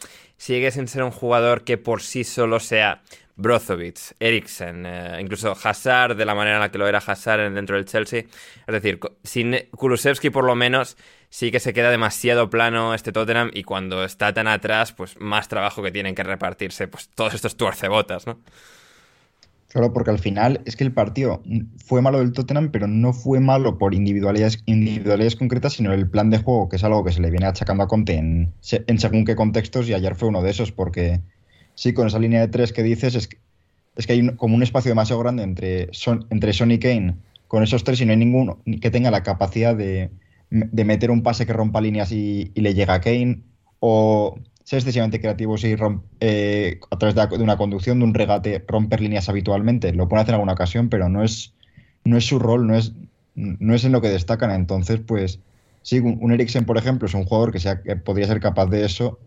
sigue 0.43 0.71
sin 0.71 0.89
ser 0.89 1.03
un 1.03 1.11
jugador 1.11 1.63
que 1.63 1.77
por 1.77 2.01
sí 2.01 2.25
solo 2.25 2.59
sea 2.59 3.01
Brozovic, 3.37 4.13
Eriksen, 4.19 4.85
eh, 4.85 5.17
incluso 5.21 5.55
Hazard, 5.63 6.17
de 6.17 6.25
la 6.25 6.35
manera 6.35 6.57
en 6.57 6.61
la 6.61 6.69
que 6.69 6.77
lo 6.77 6.85
era 6.85 6.97
Hazard 6.99 7.53
dentro 7.53 7.77
del 7.77 7.85
Chelsea. 7.85 8.25
Es 8.67 8.73
decir, 8.73 8.99
sin 9.23 9.55
Kulusevski 9.71 10.31
por 10.31 10.43
lo 10.43 10.53
menos 10.53 10.97
sí 11.29 11.49
que 11.49 11.61
se 11.61 11.71
queda 11.73 11.89
demasiado 11.89 12.49
plano 12.49 12.93
este 12.93 13.13
Tottenham 13.13 13.51
y 13.53 13.63
cuando 13.63 14.03
está 14.03 14.33
tan 14.33 14.47
atrás, 14.47 14.91
pues 14.91 15.17
más 15.17 15.47
trabajo 15.47 15.81
que 15.81 15.91
tienen 15.91 16.13
que 16.13 16.23
repartirse 16.23 16.89
pues 16.89 17.07
todos 17.15 17.33
estos 17.33 17.55
tuercebotas, 17.55 18.27
¿no? 18.27 18.41
Claro, 19.73 19.91
porque 19.91 20.11
al 20.11 20.19
final 20.19 20.61
es 20.65 20.75
que 20.75 20.83
el 20.83 20.93
partido 20.93 21.41
fue 21.83 22.03
malo 22.03 22.19
del 22.19 22.31
Tottenham, 22.31 22.69
pero 22.71 22.85
no 22.85 23.11
fue 23.11 23.39
malo 23.39 23.79
por 23.79 23.95
individualidades, 23.95 24.61
individualidades 24.67 25.35
concretas, 25.35 25.73
sino 25.73 25.91
el 25.91 26.07
plan 26.07 26.29
de 26.29 26.37
juego, 26.37 26.69
que 26.69 26.75
es 26.75 26.83
algo 26.83 27.03
que 27.03 27.11
se 27.11 27.21
le 27.21 27.31
viene 27.31 27.47
achacando 27.47 27.81
a 27.81 27.87
Conte 27.87 28.13
en, 28.13 28.53
según 28.61 29.25
qué 29.25 29.35
contextos, 29.35 29.89
y 29.89 29.95
ayer 29.95 30.13
fue 30.13 30.29
uno 30.29 30.43
de 30.43 30.51
esos, 30.51 30.71
porque 30.71 31.21
sí, 31.73 31.91
con 31.91 32.05
esa 32.05 32.19
línea 32.19 32.39
de 32.41 32.49
tres 32.49 32.71
que 32.71 32.83
dices, 32.83 33.15
es, 33.15 33.29
es 33.95 34.05
que 34.05 34.13
hay 34.13 34.35
como 34.35 34.55
un 34.55 34.61
espacio 34.61 34.91
demasiado 34.91 35.19
grande 35.23 35.41
entre 35.41 35.87
Son, 35.91 36.27
entre 36.29 36.51
y 36.51 36.77
Kane, 36.77 37.15
con 37.47 37.63
esos 37.63 37.83
tres, 37.83 37.99
y 37.99 38.05
no 38.05 38.11
hay 38.11 38.17
ninguno 38.17 38.59
que 38.79 38.91
tenga 38.91 39.09
la 39.09 39.23
capacidad 39.23 39.75
de, 39.75 40.11
de 40.51 40.85
meter 40.85 41.09
un 41.09 41.23
pase 41.23 41.47
que 41.47 41.53
rompa 41.53 41.81
líneas 41.81 42.11
y, 42.11 42.51
le 42.53 42.75
llega 42.75 42.93
a 42.93 43.01
Kane, 43.01 43.41
o 43.79 44.37
ser 44.63 44.77
excesivamente 44.77 45.19
creativo 45.19 45.55
y 45.57 45.75
eh, 46.19 46.79
a 46.89 46.97
través 46.97 47.15
de, 47.15 47.43
una 47.43 47.57
conducción, 47.57 47.99
de 47.99 48.05
un 48.05 48.13
regate, 48.13 48.63
romper 48.67 49.01
líneas 49.01 49.29
habitualmente. 49.29 49.93
Lo 49.93 50.07
puede 50.07 50.23
hacer 50.23 50.31
en 50.31 50.35
alguna 50.35 50.53
ocasión, 50.53 50.89
pero 50.89 51.09
no 51.09 51.23
es, 51.23 51.53
no 52.05 52.17
es 52.17 52.25
su 52.25 52.39
rol, 52.39 52.67
no 52.67 52.75
es, 52.75 52.93
no 53.35 53.73
es 53.73 53.83
en 53.83 53.91
lo 53.91 54.01
que 54.01 54.09
destacan. 54.09 54.51
Entonces, 54.51 55.01
pues 55.05 55.39
sí, 55.81 55.99
un, 55.99 56.31
Eriksen, 56.31 56.65
por 56.65 56.77
ejemplo, 56.77 57.07
es 57.07 57.13
un 57.13 57.25
jugador 57.25 57.51
que, 57.51 57.59
sea, 57.59 57.81
que 57.81 57.95
podría 57.95 58.27
ser 58.27 58.39
capaz 58.39 58.67
de 58.67 58.85
eso, 58.85 59.19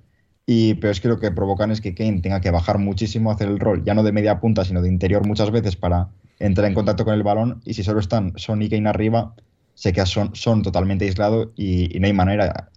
y, 0.47 0.75
pero 0.75 0.93
es 0.93 1.01
que 1.01 1.09
lo 1.09 1.19
que 1.19 1.31
provocan 1.31 1.71
es 1.71 1.81
que 1.81 1.95
Kane 1.95 2.21
tenga 2.21 2.41
que 2.41 2.51
bajar 2.51 2.79
muchísimo, 2.79 3.31
hacer 3.31 3.49
el 3.49 3.59
rol, 3.59 3.85
ya 3.85 3.95
no 3.95 4.03
de 4.03 4.13
media 4.13 4.41
punta, 4.41 4.65
sino 4.65 4.81
de 4.81 4.89
interior 4.89 5.27
muchas 5.27 5.51
veces 5.51 5.77
para 5.77 6.09
entrar 6.39 6.69
en 6.69 6.75
contacto 6.75 7.05
con 7.05 7.15
el 7.15 7.23
balón, 7.23 7.61
y 7.65 7.75
si 7.75 7.83
solo 7.83 8.01
están 8.01 8.33
Son 8.37 8.63
y 8.63 8.69
Kane 8.69 8.89
arriba, 8.89 9.35
se 9.75 9.93
queda 9.93 10.07
son, 10.07 10.35
son 10.35 10.63
totalmente 10.63 11.05
aislado 11.05 11.53
y, 11.57 11.99
no 12.01 12.07
hay 12.07 12.13
manera. 12.13 12.71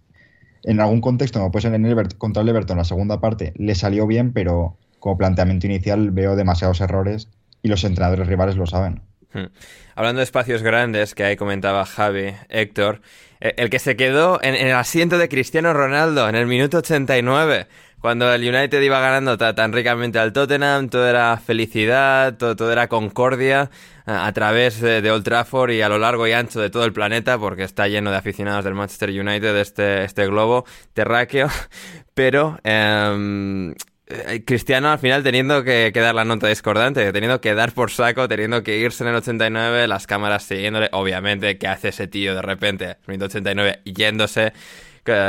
En 0.64 0.80
algún 0.80 1.00
contexto, 1.00 1.38
como 1.38 1.50
puede 1.50 1.62
ser 1.62 1.74
en 1.74 1.86
el 1.86 2.08
contra 2.18 2.42
el 2.42 2.48
Everton, 2.48 2.76
la 2.76 2.84
segunda 2.84 3.20
parte 3.20 3.52
le 3.56 3.74
salió 3.74 4.06
bien, 4.06 4.32
pero 4.32 4.76
como 4.98 5.16
planteamiento 5.16 5.66
inicial 5.66 6.10
veo 6.10 6.36
demasiados 6.36 6.80
errores 6.80 7.28
y 7.62 7.68
los 7.68 7.84
entrenadores 7.84 8.26
rivales 8.26 8.56
lo 8.56 8.66
saben. 8.66 9.02
Hmm. 9.32 9.46
Hablando 9.94 10.18
de 10.18 10.24
espacios 10.24 10.62
grandes, 10.62 11.14
que 11.14 11.24
ahí 11.24 11.36
comentaba 11.36 11.86
Javi, 11.86 12.34
Héctor, 12.48 13.00
eh, 13.40 13.54
el 13.58 13.70
que 13.70 13.78
se 13.78 13.96
quedó 13.96 14.40
en, 14.42 14.54
el 14.54 14.74
asiento 14.74 15.18
de 15.18 15.28
Cristiano 15.28 15.72
Ronaldo 15.72 16.28
en 16.28 16.34
el 16.34 16.46
minuto 16.46 16.78
89, 16.78 17.66
cuando 18.00 18.32
el 18.32 18.42
United 18.42 18.80
iba 18.80 18.98
ganando 19.00 19.36
tan 19.36 19.72
ricamente 19.72 20.18
al 20.18 20.32
Tottenham, 20.32 20.88
todo 20.88 21.06
era 21.06 21.36
felicidad, 21.36 22.36
todo, 22.36 22.72
era 22.72 22.88
concordia 22.88 23.70
a 24.06 24.32
través 24.32 24.80
de, 24.80 25.08
Old 25.10 25.22
Trafford 25.22 25.72
y 25.72 25.82
a 25.82 25.88
lo 25.88 25.98
largo 25.98 26.26
y 26.26 26.32
ancho 26.32 26.60
de 26.60 26.70
todo 26.70 26.84
el 26.84 26.92
planeta, 26.92 27.38
porque 27.38 27.62
está 27.62 27.88
lleno 27.88 28.10
de 28.10 28.16
aficionados 28.16 28.64
del 28.64 28.74
Manchester 28.74 29.10
United, 29.10 29.54
este, 29.56 30.04
este 30.04 30.26
globo 30.26 30.64
terráqueo, 30.94 31.48
pero 32.14 32.58
em, 32.64 33.74
eh, 34.06 34.44
Cristiano 34.46 34.90
al 34.90 34.98
final 34.98 35.22
teniendo 35.22 35.62
que, 35.62 35.92
dar 35.94 36.14
la 36.14 36.24
nota 36.24 36.48
discordante, 36.48 37.12
teniendo 37.12 37.40
que 37.40 37.54
dar 37.54 37.72
por 37.72 37.90
saco, 37.90 38.26
teniendo 38.28 38.62
que 38.62 38.78
irse 38.78 39.04
en 39.04 39.10
el 39.10 39.16
89, 39.16 39.86
las 39.86 40.06
cámaras 40.06 40.42
siguiéndole, 40.44 40.88
obviamente, 40.92 41.58
¿qué 41.58 41.68
hace 41.68 41.88
ese 41.88 42.08
tío 42.08 42.34
de 42.34 42.42
repente? 42.42 42.96
En 43.06 43.14
el 43.14 43.22
89 43.22 43.80
yéndose 43.84 44.54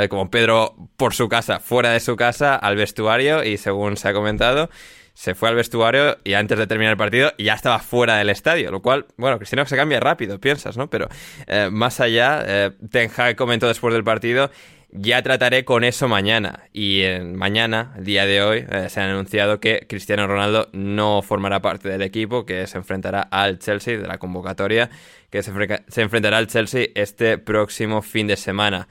como 0.09 0.29
Pedro 0.29 0.75
por 0.97 1.13
su 1.13 1.29
casa, 1.29 1.59
fuera 1.59 1.91
de 1.91 1.99
su 1.99 2.15
casa, 2.15 2.55
al 2.55 2.75
vestuario 2.75 3.43
y 3.43 3.57
según 3.57 3.97
se 3.97 4.09
ha 4.09 4.13
comentado, 4.13 4.69
se 5.13 5.35
fue 5.35 5.49
al 5.49 5.55
vestuario 5.55 6.17
y 6.23 6.33
antes 6.33 6.57
de 6.57 6.67
terminar 6.67 6.91
el 6.91 6.97
partido 6.97 7.31
ya 7.37 7.53
estaba 7.53 7.79
fuera 7.79 8.17
del 8.17 8.29
estadio, 8.29 8.71
lo 8.71 8.81
cual, 8.81 9.05
bueno, 9.17 9.37
Cristiano 9.37 9.65
se 9.65 9.75
cambia 9.75 9.99
rápido, 9.99 10.39
piensas, 10.39 10.77
¿no? 10.77 10.89
Pero 10.89 11.09
eh, 11.47 11.69
más 11.71 11.99
allá, 11.99 12.43
eh, 12.45 13.35
comentó 13.35 13.67
después 13.67 13.93
del 13.93 14.03
partido, 14.03 14.49
ya 14.91 15.21
trataré 15.21 15.63
con 15.63 15.83
eso 15.83 16.07
mañana. 16.07 16.63
Y 16.73 17.01
en 17.01 17.35
mañana, 17.35 17.93
día 17.99 18.25
de 18.25 18.41
hoy, 18.41 18.65
eh, 18.69 18.87
se 18.89 18.99
ha 18.99 19.05
anunciado 19.05 19.59
que 19.59 19.85
Cristiano 19.87 20.27
Ronaldo 20.27 20.69
no 20.73 21.21
formará 21.21 21.61
parte 21.61 21.89
del 21.89 22.01
equipo, 22.01 22.45
que 22.45 22.67
se 22.67 22.77
enfrentará 22.77 23.21
al 23.21 23.59
Chelsea 23.59 23.97
de 23.97 24.07
la 24.07 24.17
convocatoria, 24.17 24.89
que 25.29 25.43
se, 25.43 25.51
se 25.87 26.01
enfrentará 26.01 26.37
al 26.37 26.47
Chelsea 26.47 26.87
este 26.95 27.37
próximo 27.37 28.01
fin 28.01 28.27
de 28.27 28.37
semana. 28.37 28.87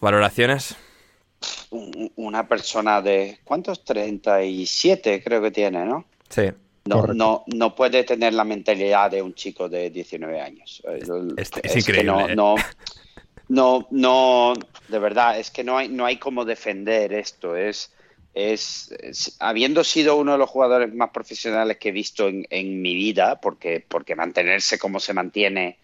¿Valoraciones? 0.00 0.76
una 2.16 2.46
persona 2.46 3.00
de, 3.00 3.38
¿cuántos? 3.44 3.84
37 3.84 5.22
creo 5.22 5.42
que 5.42 5.50
tiene, 5.50 5.84
¿no? 5.84 6.04
Sí. 6.28 6.50
No, 6.86 7.06
no, 7.06 7.44
no, 7.46 7.74
puede 7.74 8.04
tener 8.04 8.32
la 8.32 8.44
mentalidad 8.44 9.10
de 9.10 9.22
un 9.22 9.34
chico 9.34 9.68
de 9.68 9.90
19 9.90 10.40
años. 10.40 10.82
Es, 11.36 11.76
increíble. 11.76 12.34
no, 12.34 12.56
no, 13.48 13.86
no, 13.90 14.54
de 14.88 14.98
verdad, 14.98 15.38
es 15.38 15.50
que 15.50 15.62
no 15.62 15.76
hay, 15.76 15.88
no 15.88 16.06
hay 16.06 16.16
cómo 16.16 16.44
defender 16.44 17.12
esto. 17.12 17.54
Es, 17.54 17.92
es, 18.34 19.36
habiendo 19.38 19.84
sido 19.84 20.16
uno 20.16 20.32
de 20.32 20.38
los 20.38 20.48
jugadores 20.48 20.92
más 20.92 21.10
profesionales 21.10 21.76
que 21.76 21.90
he 21.90 21.92
visto 21.92 22.28
en, 22.28 22.46
en 22.48 22.80
mi 22.80 22.94
vida, 22.94 23.40
porque, 23.40 23.84
porque 23.86 24.16
mantenerse 24.16 24.78
como 24.78 25.00
se 25.00 25.12
mantiene 25.12 25.78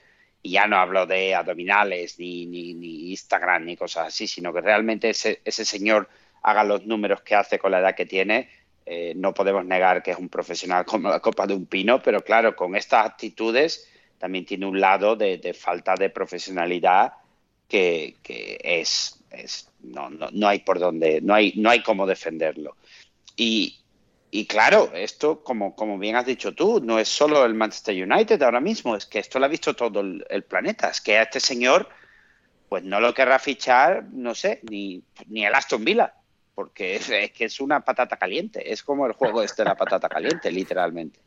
y 0.46 0.50
ya 0.50 0.68
no 0.68 0.76
hablo 0.76 1.06
de 1.06 1.34
abdominales, 1.34 2.20
ni, 2.20 2.46
ni, 2.46 3.10
Instagram, 3.10 3.64
ni 3.64 3.76
cosas 3.76 4.06
así, 4.08 4.28
sino 4.28 4.52
que 4.52 4.60
realmente 4.60 5.10
ese, 5.10 5.40
ese, 5.44 5.64
señor 5.64 6.08
haga 6.42 6.62
los 6.62 6.86
números 6.86 7.22
que 7.22 7.34
hace 7.34 7.58
con 7.58 7.72
la 7.72 7.80
edad 7.80 7.96
que 7.96 8.06
tiene. 8.06 8.48
Eh, 8.84 9.12
no 9.16 9.34
podemos 9.34 9.64
negar 9.64 10.04
que 10.04 10.12
es 10.12 10.18
un 10.18 10.28
profesional 10.28 10.84
como 10.86 11.08
la 11.08 11.18
copa 11.18 11.48
de 11.48 11.54
un 11.54 11.66
pino, 11.66 12.00
pero 12.00 12.22
claro, 12.22 12.54
con 12.54 12.76
estas 12.76 13.06
actitudes 13.06 13.90
también 14.18 14.46
tiene 14.46 14.66
un 14.66 14.80
lado 14.80 15.16
de, 15.16 15.52
falta 15.52 15.96
de 15.96 16.10
profesionalidad 16.10 17.14
que, 17.68 18.14
que 18.22 18.58
es, 18.62 19.20
es 19.30 19.68
no, 19.80 20.08
no, 20.10 20.28
no, 20.30 20.46
hay 20.46 20.60
por 20.60 20.78
dónde, 20.78 21.20
no 21.20 21.34
hay, 21.34 21.54
no 21.56 21.70
hay 21.70 21.82
cómo 21.82 22.06
defenderlo. 22.06 22.76
Y, 23.34 23.80
y 24.38 24.46
claro, 24.46 24.90
esto, 24.92 25.42
como, 25.42 25.74
como 25.74 25.98
bien 25.98 26.14
has 26.14 26.26
dicho 26.26 26.54
tú, 26.54 26.78
no 26.84 26.98
es 26.98 27.08
solo 27.08 27.42
el 27.46 27.54
Manchester 27.54 27.94
United 28.06 28.42
ahora 28.42 28.60
mismo, 28.60 28.94
es 28.94 29.06
que 29.06 29.18
esto 29.18 29.38
lo 29.38 29.46
ha 29.46 29.48
visto 29.48 29.74
todo 29.74 30.00
el, 30.00 30.44
planeta. 30.46 30.90
Es 30.90 31.00
que 31.00 31.16
a 31.16 31.22
este 31.22 31.40
señor, 31.40 31.88
pues 32.68 32.84
no 32.84 33.00
lo 33.00 33.14
querrá 33.14 33.38
fichar, 33.38 34.04
no 34.12 34.34
sé, 34.34 34.60
ni, 34.68 35.02
ni 35.28 35.46
el 35.46 35.54
Aston 35.54 35.82
Villa, 35.86 36.12
porque 36.54 36.96
es, 36.96 37.06
que 37.32 37.46
es 37.46 37.60
una 37.60 37.80
patata 37.80 38.18
caliente. 38.18 38.70
Es 38.70 38.82
como 38.82 39.06
el 39.06 39.14
juego 39.14 39.40
este 39.42 39.62
de 39.62 39.70
la 39.70 39.74
patata 39.74 40.06
caliente, 40.06 40.52
literalmente. 40.52 41.18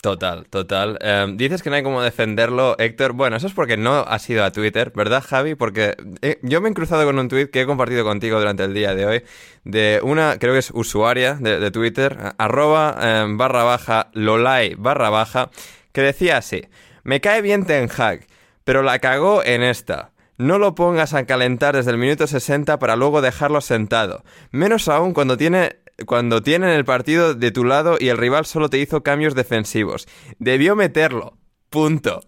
Total, 0.00 0.46
total. 0.48 0.98
Em, 1.02 1.36
dices 1.36 1.62
que 1.62 1.68
no 1.68 1.76
hay 1.76 1.82
como 1.82 2.00
defenderlo, 2.00 2.74
Héctor. 2.78 3.12
Bueno, 3.12 3.36
eso 3.36 3.46
es 3.46 3.52
porque 3.52 3.76
no 3.76 3.98
has 3.98 4.28
ido 4.30 4.44
a 4.44 4.50
Twitter, 4.50 4.92
¿verdad, 4.94 5.22
Javi? 5.22 5.54
Porque 5.54 5.94
eh, 6.22 6.38
yo 6.42 6.62
me 6.62 6.70
he 6.70 6.72
cruzado 6.74 7.04
con 7.04 7.18
un 7.18 7.28
tweet 7.28 7.48
que 7.50 7.60
he 7.62 7.66
compartido 7.66 8.02
contigo 8.02 8.38
durante 8.38 8.64
el 8.64 8.72
día 8.72 8.94
de 8.94 9.04
hoy 9.04 9.22
de 9.64 10.00
una, 10.02 10.38
creo 10.38 10.54
que 10.54 10.60
es 10.60 10.70
usuaria 10.70 11.34
de, 11.34 11.70
Twitter, 11.70 12.16
arroba 12.38 12.96
em, 13.02 13.36
barra 13.36 13.62
baja, 13.64 14.08
lolai 14.14 14.74
barra 14.74 15.10
baja, 15.10 15.50
que 15.92 16.00
decía 16.00 16.38
así, 16.38 16.62
me 17.02 17.20
cae 17.20 17.42
bien 17.42 17.66
Ten 17.66 17.90
Hag, 17.94 18.26
pero 18.64 18.82
la 18.82 19.00
cagó 19.00 19.44
en 19.44 19.62
esta. 19.62 20.12
No 20.38 20.58
lo 20.58 20.74
pongas 20.74 21.12
a 21.12 21.26
calentar 21.26 21.76
desde 21.76 21.90
el 21.90 21.98
minuto 21.98 22.26
60 22.26 22.78
para 22.78 22.96
luego 22.96 23.20
dejarlo 23.20 23.60
sentado. 23.60 24.24
Menos 24.50 24.88
aún 24.88 25.12
cuando 25.12 25.36
tiene 25.36 25.79
cuando 26.06 26.42
tienen 26.42 26.70
el 26.70 26.84
partido 26.84 27.34
de 27.34 27.50
tu 27.50 27.64
lado 27.64 27.96
y 27.98 28.08
el 28.08 28.18
rival 28.18 28.46
solo 28.46 28.68
te 28.68 28.78
hizo 28.78 29.02
cambios 29.02 29.34
defensivos. 29.34 30.06
Debió 30.38 30.76
meterlo. 30.76 31.36
Punto. 31.68 32.20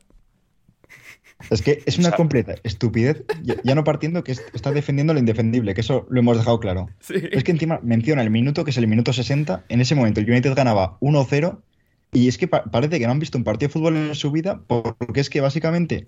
Es 1.51 1.63
que 1.63 1.83
es 1.87 1.99
una 1.99 2.13
completa 2.13 2.55
estupidez, 2.63 3.25
ya, 3.43 3.75
no 3.75 3.85
partiendo 3.85 4.23
que 4.23 4.33
está 4.33 4.71
defendiendo 4.71 5.13
lo 5.13 5.19
indefendible, 5.19 5.75
que 5.75 5.81
eso 5.81 6.07
lo 6.09 6.21
hemos 6.21 6.37
dejado 6.39 6.61
claro. 6.61 6.89
Es 7.09 7.43
que 7.43 7.51
encima 7.51 7.81
menciona 7.83 8.23
el 8.23 8.31
minuto, 8.31 8.65
que 8.65 8.71
es 8.71 8.77
el 8.77 8.87
minuto 8.87 9.13
60, 9.13 9.65
en 9.69 9.81
ese 9.81 9.95
momento 9.95 10.21
el 10.21 10.31
United 10.31 10.55
ganaba 10.55 10.99
1-0 11.01 11.61
y 12.13 12.29
es 12.29 12.39
que 12.39 12.47
parece 12.47 12.99
que 12.99 13.07
no 13.07 13.13
han 13.13 13.19
visto 13.19 13.39
un 13.39 13.45
partido 13.45 13.69
de 13.69 13.73
fútbol 13.73 13.97
en 13.97 14.15
su 14.15 14.31
vida 14.31 14.63
porque 14.67 15.21
es 15.21 15.31
que 15.31 15.41
básicamente 15.41 16.07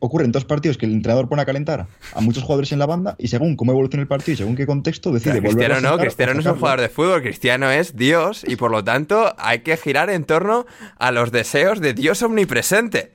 ocurre 0.00 0.24
en 0.24 0.32
dos 0.32 0.44
partidos 0.44 0.78
que 0.78 0.86
el 0.86 0.92
entrenador 0.92 1.28
pone 1.28 1.42
a 1.42 1.44
calentar 1.44 1.86
a 2.14 2.20
muchos 2.20 2.42
jugadores 2.42 2.72
en 2.72 2.78
la 2.78 2.86
banda 2.86 3.14
y 3.18 3.28
según 3.28 3.56
cómo 3.56 3.72
evoluciona 3.72 4.02
el 4.02 4.08
partido 4.08 4.34
y 4.34 4.36
según 4.38 4.56
qué 4.56 4.66
contexto 4.66 5.12
decide 5.12 5.40
volver 5.40 5.72
a 5.72 5.80
no, 5.80 5.98
Cristiano 5.98 6.34
no 6.34 6.40
es 6.40 6.46
un 6.46 6.56
jugador 6.56 6.80
de 6.80 6.88
fútbol, 6.88 7.22
Cristiano 7.22 7.70
es 7.70 7.94
Dios 7.94 8.44
y 8.46 8.56
por 8.56 8.70
lo 8.70 8.82
tanto 8.82 9.34
hay 9.38 9.60
que 9.60 9.76
girar 9.76 10.08
en 10.08 10.24
torno 10.24 10.64
a 10.98 11.10
los 11.10 11.30
deseos 11.30 11.80
de 11.80 11.92
Dios 11.92 12.22
omnipresente. 12.22 13.12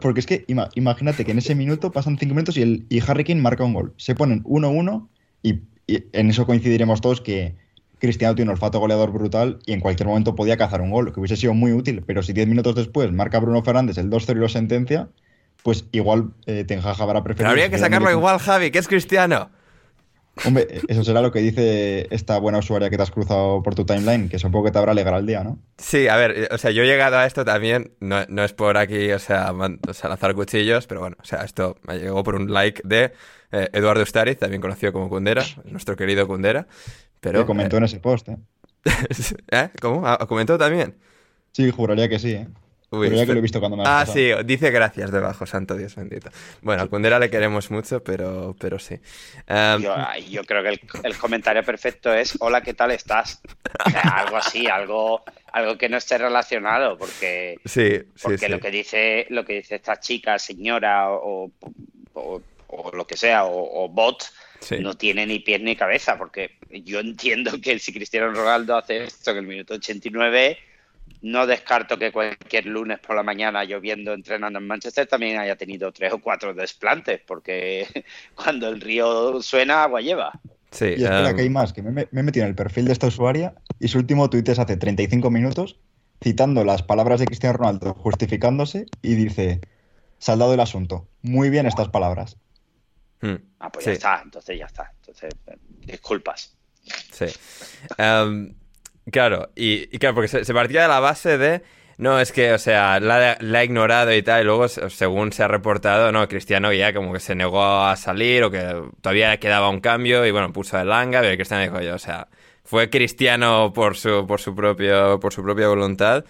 porque 0.00 0.20
es 0.20 0.26
que 0.26 0.44
imagínate 0.46 1.24
que 1.24 1.32
en 1.32 1.38
ese 1.38 1.54
minuto 1.54 1.90
pasan 1.90 2.16
cinco 2.16 2.34
minutos 2.34 2.56
y, 2.56 2.62
el, 2.62 2.86
y 2.88 3.00
Harry 3.00 3.24
Kane 3.24 3.40
marca 3.40 3.64
un 3.64 3.74
gol. 3.74 3.92
Se 3.96 4.14
ponen 4.14 4.44
1-1 4.44 5.08
y, 5.42 5.54
y 5.88 6.04
en 6.12 6.30
eso 6.30 6.46
coincidiremos 6.46 7.00
todos 7.00 7.20
que 7.20 7.56
Cristiano 7.98 8.34
tiene 8.34 8.50
un 8.50 8.54
olfato 8.54 8.78
goleador 8.78 9.10
brutal 9.10 9.58
y 9.66 9.72
en 9.72 9.80
cualquier 9.80 10.06
momento 10.06 10.36
podía 10.36 10.56
cazar 10.56 10.80
un 10.80 10.90
gol, 10.90 11.12
que 11.12 11.18
hubiese 11.18 11.36
sido 11.36 11.54
muy 11.54 11.72
útil, 11.72 12.04
pero 12.06 12.22
si 12.22 12.32
10 12.32 12.46
minutos 12.46 12.74
después 12.74 13.10
marca 13.10 13.40
Bruno 13.40 13.62
Fernández 13.62 13.98
el 13.98 14.10
2-0 14.10 14.36
y 14.36 14.38
lo 14.38 14.48
sentencia, 14.48 15.08
pues 15.66 15.84
igual 15.90 16.30
eh, 16.46 16.62
Ten 16.62 16.78
Hag 16.78 16.94
habrá 17.02 17.24
preferido... 17.24 17.38
Pero 17.38 17.50
habría 17.50 17.68
que 17.70 17.78
sacarlo 17.78 18.08
igual, 18.08 18.38
Javi, 18.38 18.70
que 18.70 18.78
es 18.78 18.86
cristiano. 18.86 19.50
Hombre, 20.44 20.68
eso 20.86 21.02
será 21.02 21.20
lo 21.22 21.32
que 21.32 21.40
dice 21.40 22.06
esta 22.10 22.38
buena 22.38 22.58
usuaria 22.58 22.88
que 22.88 22.96
te 22.96 23.02
has 23.02 23.10
cruzado 23.10 23.64
por 23.64 23.74
tu 23.74 23.84
timeline, 23.84 24.28
que 24.28 24.38
supongo 24.38 24.66
que 24.66 24.70
te 24.70 24.78
habrá 24.78 24.92
alegrado 24.92 25.18
el 25.18 25.26
día, 25.26 25.42
¿no? 25.42 25.58
Sí, 25.76 26.06
a 26.06 26.14
ver, 26.14 26.30
eh, 26.38 26.48
o 26.52 26.58
sea, 26.58 26.70
yo 26.70 26.84
he 26.84 26.86
llegado 26.86 27.16
a 27.18 27.26
esto 27.26 27.44
también, 27.44 27.90
no, 27.98 28.24
no 28.28 28.44
es 28.44 28.52
por 28.52 28.76
aquí, 28.76 29.10
o 29.10 29.18
sea, 29.18 29.52
man- 29.52 29.80
o 29.88 29.92
sea, 29.92 30.08
lanzar 30.08 30.36
cuchillos, 30.36 30.86
pero 30.86 31.00
bueno, 31.00 31.16
o 31.20 31.24
sea, 31.24 31.40
esto 31.40 31.76
me 31.82 31.98
llegó 31.98 32.22
por 32.22 32.36
un 32.36 32.52
like 32.52 32.80
de 32.84 33.12
eh, 33.50 33.68
Eduardo 33.72 34.04
Ustariz, 34.04 34.38
también 34.38 34.62
conocido 34.62 34.92
como 34.92 35.08
Kundera, 35.08 35.42
nuestro 35.64 35.96
querido 35.96 36.28
Kundera. 36.28 36.68
Pero, 37.20 37.44
comentó 37.44 37.78
en 37.78 37.84
ese 37.84 37.98
post, 37.98 38.28
¿eh? 38.28 38.36
¿Eh? 39.50 39.70
¿Cómo? 39.80 40.06
Ah, 40.06 40.24
¿Comentó 40.28 40.56
también? 40.56 40.94
Sí, 41.50 41.68
juraría 41.72 42.08
que 42.08 42.20
sí, 42.20 42.34
¿eh? 42.34 42.46
Uy, 42.90 43.08
Juraría 43.08 43.24
que 43.26 43.30
espe- 43.30 43.34
lo 43.34 43.38
he 43.38 43.42
visto 43.42 43.58
cuando 43.60 43.76
me 43.76 43.82
Ah, 43.86 44.06
sí, 44.06 44.30
dice 44.44 44.70
gracias 44.70 45.10
debajo, 45.10 45.44
santo 45.44 45.76
Dios 45.76 45.96
bendito. 45.96 46.30
Bueno, 46.62 46.84
a 46.84 46.86
Kundera 46.86 47.18
le 47.18 47.28
queremos 47.30 47.70
mucho, 47.70 48.02
pero, 48.04 48.54
pero 48.60 48.78
sí. 48.78 48.94
Um, 49.48 49.82
Yo, 49.82 49.94
yo 50.30 50.44
creo 50.44 50.62
que 50.62 50.68
el, 50.68 50.80
el 51.02 51.16
comentario 51.18 51.64
perfecto 51.64 52.14
es 52.14 52.36
hola, 52.38 52.60
¿qué 52.62 52.74
tal 52.74 52.92
estás? 52.92 53.40
O 53.84 53.90
sea, 53.90 54.00
algo 54.02 54.36
así, 54.36 54.68
algo, 54.68 55.24
algo 55.52 55.76
que 55.76 55.88
no 55.88 55.96
esté 55.96 56.16
relacionado, 56.18 56.96
porque, 56.96 57.56
sí, 57.64 57.90
sí, 58.14 58.22
porque 58.22 58.38
sí. 58.38 58.48
lo 58.48 58.60
que 58.60 58.70
dice, 58.70 59.26
lo 59.30 59.44
que 59.44 59.54
dice 59.54 59.74
esta 59.76 59.98
chica, 59.98 60.38
señora 60.38 61.10
o, 61.10 61.50
o- 62.14 62.42
o 62.68 62.90
lo 62.94 63.06
que 63.06 63.16
sea, 63.16 63.44
o, 63.46 63.84
o 63.84 63.88
bot, 63.88 64.24
Sí. 64.58 64.78
no 64.80 64.94
tiene 64.94 65.26
ni 65.26 65.40
pies 65.40 65.60
ni 65.60 65.76
cabeza, 65.76 66.16
porque 66.16 66.56
yo 66.70 66.98
entiendo 67.00 67.60
que 67.60 67.78
si 67.78 67.92
Cristiano 67.92 68.32
Ronaldo 68.32 68.76
hace 68.76 69.04
esto 69.04 69.32
en 69.32 69.36
el 69.38 69.46
minuto 69.46 69.74
89, 69.74 70.56
no 71.22 71.46
descarto 71.46 71.98
que 71.98 72.12
cualquier 72.12 72.66
lunes 72.66 72.98
por 73.00 73.16
la 73.16 73.22
mañana 73.22 73.64
lloviendo 73.64 74.12
entrenando 74.12 74.58
en 74.58 74.66
Manchester 74.66 75.06
también 75.06 75.38
haya 75.38 75.56
tenido 75.56 75.92
tres 75.92 76.12
o 76.12 76.18
cuatro 76.20 76.54
desplantes, 76.54 77.20
porque 77.26 77.86
cuando 78.34 78.68
el 78.68 78.80
río 78.80 79.40
suena, 79.42 79.84
agua 79.84 80.00
lleva. 80.00 80.32
Sí, 80.70 80.86
Y 80.94 81.04
espera, 81.04 81.30
um, 81.30 81.36
que 81.36 81.42
hay 81.42 81.50
más, 81.50 81.72
que 81.72 81.82
me, 81.82 81.90
me- 81.90 82.08
he 82.12 82.22
metido 82.22 82.44
en 82.44 82.50
el 82.50 82.56
perfil 82.56 82.86
de 82.86 82.92
esta 82.92 83.06
usuaria 83.06 83.54
y 83.78 83.88
su 83.88 83.98
último 83.98 84.28
tuit 84.30 84.48
es 84.48 84.58
hace 84.58 84.76
35 84.76 85.30
minutos 85.30 85.78
citando 86.22 86.64
las 86.64 86.82
palabras 86.82 87.20
de 87.20 87.26
Cristiano 87.26 87.56
Ronaldo 87.58 87.94
justificándose 87.94 88.86
y 89.02 89.14
dice, 89.14 89.60
saldado 90.18 90.54
el 90.54 90.60
asunto, 90.60 91.08
muy 91.22 91.50
bien 91.50 91.66
estas 91.66 91.88
palabras. 91.88 92.36
hmm, 93.20 93.34
Ah, 93.58 93.70
pues 93.72 93.84
sí. 93.84 93.90
ya 93.90 93.92
está, 93.92 94.20
entonces 94.24 94.58
ya 94.58 94.66
está. 94.66 94.92
Entonces, 95.00 95.30
eh, 95.46 95.56
disculpas. 95.86 96.54
Sí. 97.12 97.26
Em, 97.98 98.54
claro, 99.10 99.50
y, 99.54 99.86
claro, 99.98 100.14
porque 100.14 100.28
se, 100.28 100.54
partía 100.54 100.82
de 100.82 100.88
la 100.88 101.00
base 101.00 101.38
de. 101.38 101.62
No, 101.98 102.20
es 102.20 102.30
que, 102.30 102.52
o 102.52 102.58
sea, 102.58 103.00
la, 103.00 103.38
ha 103.40 103.64
ignorado 103.64 104.12
y 104.14 104.22
tal, 104.22 104.42
y 104.42 104.44
luego, 104.44 104.68
se- 104.68 104.90
según 104.90 105.32
se 105.32 105.42
ha 105.42 105.48
reportado, 105.48 106.12
no, 106.12 106.28
Cristiano 106.28 106.72
ya 106.72 106.92
como 106.92 107.12
que 107.12 107.20
se 107.20 107.34
negó 107.34 107.64
a 107.64 107.96
salir 107.96 108.44
o 108.44 108.50
que 108.50 108.82
todavía 109.00 109.38
quedaba 109.38 109.70
un 109.70 109.80
cambio 109.80 110.26
y 110.26 110.30
bueno, 110.30 110.52
puso 110.52 110.78
el 110.78 110.88
langa, 110.88 111.20
pero 111.22 111.34
Cristiano 111.36 111.62
dijo 111.62 111.80
yo, 111.80 111.94
o 111.94 111.98
sea, 111.98 112.28
fue 112.64 112.90
Cristiano 112.90 113.72
por 113.74 113.96
su, 113.96 114.26
por 114.26 114.40
su, 114.40 114.54
propio, 114.54 115.18
por 115.20 115.32
su 115.32 115.42
propia 115.42 115.68
voluntad. 115.68 116.24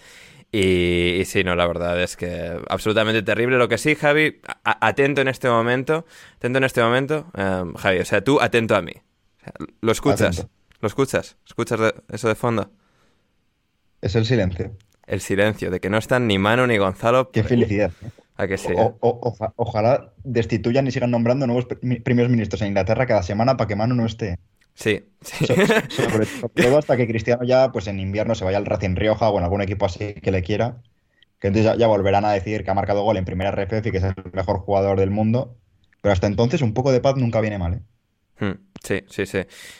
Y, 0.51 1.23
sí, 1.25 1.43
no, 1.43 1.55
la 1.55 1.67
verdad 1.67 2.01
es 2.01 2.15
que 2.15 2.57
absolutamente 2.69 3.21
terrible. 3.21 3.57
Lo 3.57 3.67
que 3.67 3.77
sí, 3.77 3.95
Javi, 3.95 4.39
atento 4.63 5.19
en 5.21 5.27
este 5.27 5.49
momento, 5.49 6.05
atento 6.37 6.57
en 6.59 6.63
este 6.63 6.81
momento, 6.81 7.27
em, 7.35 7.73
Javi, 7.73 7.99
o 7.99 8.05
sea, 8.05 8.23
tú 8.23 8.39
atento 8.39 8.75
a 8.75 8.81
mí. 8.81 8.93
¿Lo 9.81 9.91
escuchas? 9.91 10.47
¿Lo 10.81 10.87
escuchas? 10.87 11.37
¿Escuchas 11.45 11.79
de- 11.79 11.95
eso 12.09 12.27
de 12.27 12.35
fondo? 12.35 12.69
Es 14.01 14.15
el 14.15 14.25
silencio. 14.25 14.71
El 15.05 15.21
silencio, 15.21 15.71
de 15.71 15.79
que 15.79 15.89
no 15.89 15.97
están 15.97 16.27
ni 16.27 16.37
Manu 16.37 16.67
ni 16.67 16.77
Gonzalo. 16.77 17.31
Qué 17.31 17.43
felicidad. 17.43 17.91
¿eh? 18.03 18.09
¿A 18.35 18.47
que 18.47 18.57
sí? 18.57 18.71
O- 18.77 18.97
o- 18.99 19.19
oja- 19.29 19.53
ojalá 19.55 20.13
destituyan 20.23 20.85
y 20.85 20.91
sigan 20.91 21.09
nombrando 21.09 21.47
nuevos 21.47 21.65
pri- 21.65 21.99
primeros 22.01 22.29
ministros 22.29 22.61
en 22.61 22.67
Inglaterra 22.67 23.07
cada 23.07 23.23
semana 23.23 23.57
para 23.57 23.67
que 23.67 23.75
Manu 23.75 23.95
no 23.95 24.05
esté. 24.05 24.37
Sí, 24.75 25.05
sí. 25.21 25.45
So- 25.47 25.55
sobre, 25.55 26.25
sobre 26.25 26.63
todo 26.63 26.77
hasta 26.77 26.97
que 26.97 27.07
Cristiano 27.07 27.43
ya, 27.43 27.71
pues 27.71 27.87
en 27.87 27.99
invierno 27.99 28.35
se 28.35 28.45
vaya 28.45 28.57
al 28.57 28.65
Racing 28.67 28.95
Rioja 28.95 29.29
o 29.29 29.37
en 29.39 29.43
algún 29.43 29.61
equipo 29.61 29.85
así 29.87 30.13
que 30.15 30.31
le 30.31 30.43
quiera. 30.43 30.77
Que 31.39 31.47
entonces 31.47 31.71
ya, 31.71 31.77
ya 31.77 31.87
volverán 31.87 32.25
a 32.25 32.31
decir 32.31 32.63
que 32.63 32.69
ha 32.69 32.73
marcado 32.75 33.03
gol 33.03 33.17
en 33.17 33.25
primera 33.25 33.49
RFF 33.51 33.87
y 33.87 33.91
que 33.91 33.97
es 33.97 34.03
el 34.03 34.13
mejor 34.33 34.59
jugador 34.59 34.99
del 34.99 35.09
mundo. 35.09 35.55
Pero 36.01 36.13
hasta 36.13 36.27
entonces 36.27 36.61
un 36.61 36.73
poco 36.75 36.91
de 36.91 36.99
paz 36.99 37.15
nunca 37.15 37.41
viene 37.41 37.57
mal, 37.57 37.73
¿eh? 37.75 37.81
Hmm, 38.39 38.51
Sí, 38.83 39.03
sí, 39.09 39.25
sí, 39.25 39.39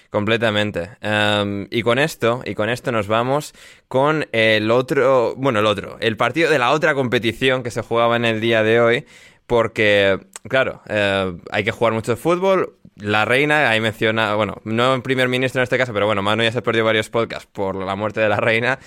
completamente. 0.10 0.90
Em, 1.02 1.68
y 1.70 1.84
con 1.84 2.00
esto, 2.00 2.42
y 2.46 2.56
con 2.56 2.70
esto 2.70 2.92
nos 2.92 3.08
vamos 3.08 3.54
con 3.88 4.28
el 4.32 4.72
otro, 4.72 5.36
bueno, 5.38 5.60
el 5.60 5.66
otro, 5.68 5.98
el 6.00 6.18
partido 6.18 6.50
de 6.50 6.58
la 6.60 6.72
otra 6.72 6.94
competición 6.96 7.64
que 7.64 7.72
se 7.72 7.84
jugaba 7.84 8.16
en 8.16 8.26
el 8.26 8.42
día 8.42 8.64
de 8.64 8.82
hoy, 8.82 9.06
porque, 9.46 10.20
claro, 10.50 10.82
eh, 10.90 11.38
hay 11.52 11.64
que 11.64 11.72
jugar 11.72 11.94
mucho 11.94 12.18
fútbol. 12.18 12.74
La 12.96 13.26
reina, 13.26 13.70
ahí 13.70 13.80
menciona, 13.80 14.34
bueno, 14.34 14.60
no 14.64 14.96
en 14.96 15.04
primer 15.04 15.28
ministro 15.30 15.62
en 15.62 15.64
este 15.64 15.78
caso, 15.78 15.94
pero 15.94 16.08
bueno, 16.08 16.24
Manu 16.24 16.42
ya 16.44 16.52
se 16.52 16.64
perdió 16.64 16.84
varios 16.84 17.10
podcasts 17.10 17.48
por 17.52 17.76
la 17.76 17.96
muerte 17.96 18.20
de 18.20 18.30
la 18.30 18.38
reina. 18.38 18.80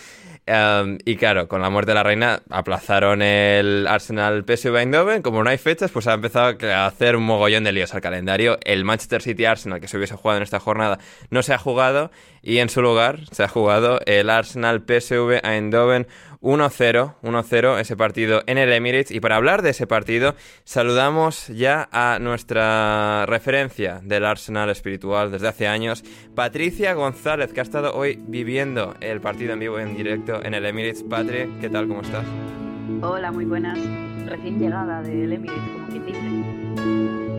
Em, 0.52 0.98
y 1.04 1.14
claro, 1.14 1.46
con 1.46 1.62
la 1.62 1.70
muerte 1.70 1.92
de 1.92 1.94
la 1.94 2.02
reina 2.02 2.42
aplazaron 2.50 3.22
el 3.22 3.86
Arsenal 3.86 4.42
PSV 4.44 4.78
Eindhoven. 4.78 5.22
Como 5.22 5.44
no 5.44 5.50
hay 5.50 5.58
fechas, 5.58 5.92
pues 5.92 6.08
ha 6.08 6.14
empezado 6.14 6.56
a 6.72 6.86
hacer 6.86 7.14
un 7.14 7.22
mogollón 7.22 7.62
de 7.62 7.70
líos 7.70 7.94
al 7.94 8.00
calendario. 8.00 8.58
El 8.64 8.84
Manchester 8.84 9.22
City 9.22 9.44
Arsenal, 9.44 9.80
que 9.80 9.86
se 9.86 9.96
hubiese 9.96 10.16
jugado 10.16 10.38
en 10.38 10.42
esta 10.42 10.58
jornada, 10.58 10.98
no 11.30 11.44
se 11.44 11.54
ha 11.54 11.58
jugado. 11.58 12.10
Y 12.42 12.58
en 12.58 12.68
su 12.68 12.82
lugar 12.82 13.20
se 13.30 13.44
ha 13.44 13.48
jugado 13.48 14.00
el 14.06 14.28
Arsenal 14.28 14.82
PSV 14.84 15.38
Eindhoven 15.44 16.08
1-0, 16.40 17.14
1-0 17.22 17.80
ese 17.80 17.96
partido 17.96 18.42
en 18.46 18.58
el 18.58 18.72
Emirates. 18.72 19.10
Y 19.10 19.20
para 19.20 19.36
hablar 19.36 19.62
de 19.62 19.70
ese 19.70 19.86
partido, 19.86 20.34
saludamos 20.64 21.48
ya 21.48 21.88
a 21.92 22.18
nuestra 22.20 23.26
referencia 23.26 24.00
del 24.02 24.24
Arsenal 24.24 24.70
espiritual 24.70 25.30
desde 25.30 25.48
hace 25.48 25.68
años, 25.68 26.02
Patricia 26.34 26.94
González, 26.94 27.52
que 27.52 27.60
ha 27.60 27.62
estado 27.62 27.94
hoy 27.94 28.18
viviendo 28.26 28.94
el 29.00 29.20
partido 29.20 29.52
en 29.52 29.60
vivo 29.60 29.78
y 29.78 29.82
en 29.82 29.96
directo 29.96 30.42
en 30.42 30.54
el 30.54 30.64
Emirates. 30.64 31.02
Patri, 31.02 31.50
¿qué 31.60 31.68
tal? 31.68 31.88
¿Cómo 31.88 32.02
estás? 32.02 32.24
Hola, 33.02 33.30
muy 33.30 33.44
buenas. 33.44 33.78
Recién 34.26 34.58
llegada 34.58 35.02
del 35.02 35.32
Emirates, 35.32 35.62
como 35.72 35.88
quien 35.88 36.06
dice. 36.06 37.29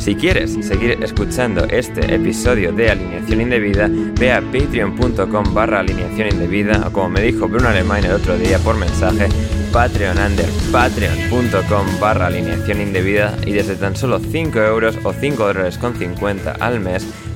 Si 0.00 0.14
quieres 0.14 0.56
seguir 0.62 0.96
escuchando 1.02 1.66
este 1.66 2.14
episodio 2.14 2.72
de 2.72 2.90
Alineación 2.90 3.42
Indebida, 3.42 3.86
ve 4.18 4.32
a 4.32 4.40
patreon.com 4.40 5.52
barra 5.52 5.80
alineación 5.80 6.28
indebida 6.28 6.86
o 6.88 6.90
como 6.90 7.10
me 7.10 7.20
dijo 7.20 7.46
Bruno 7.46 7.68
Alemán 7.68 8.06
el 8.06 8.12
otro 8.12 8.38
día 8.38 8.58
por 8.60 8.76
mensaje, 8.76 9.28
patreon 9.74 10.16
under 10.16 10.48
patreon.com 10.72 12.00
barra 12.00 12.28
alineación 12.28 12.80
indebida 12.80 13.36
y 13.44 13.52
desde 13.52 13.76
tan 13.76 13.94
solo 13.94 14.20
5 14.20 14.58
euros 14.58 14.96
o 15.04 15.12
5 15.12 15.46
dólares 15.46 15.76
con 15.76 15.94
50 15.94 16.52
al 16.52 16.80
mes 16.80 17.06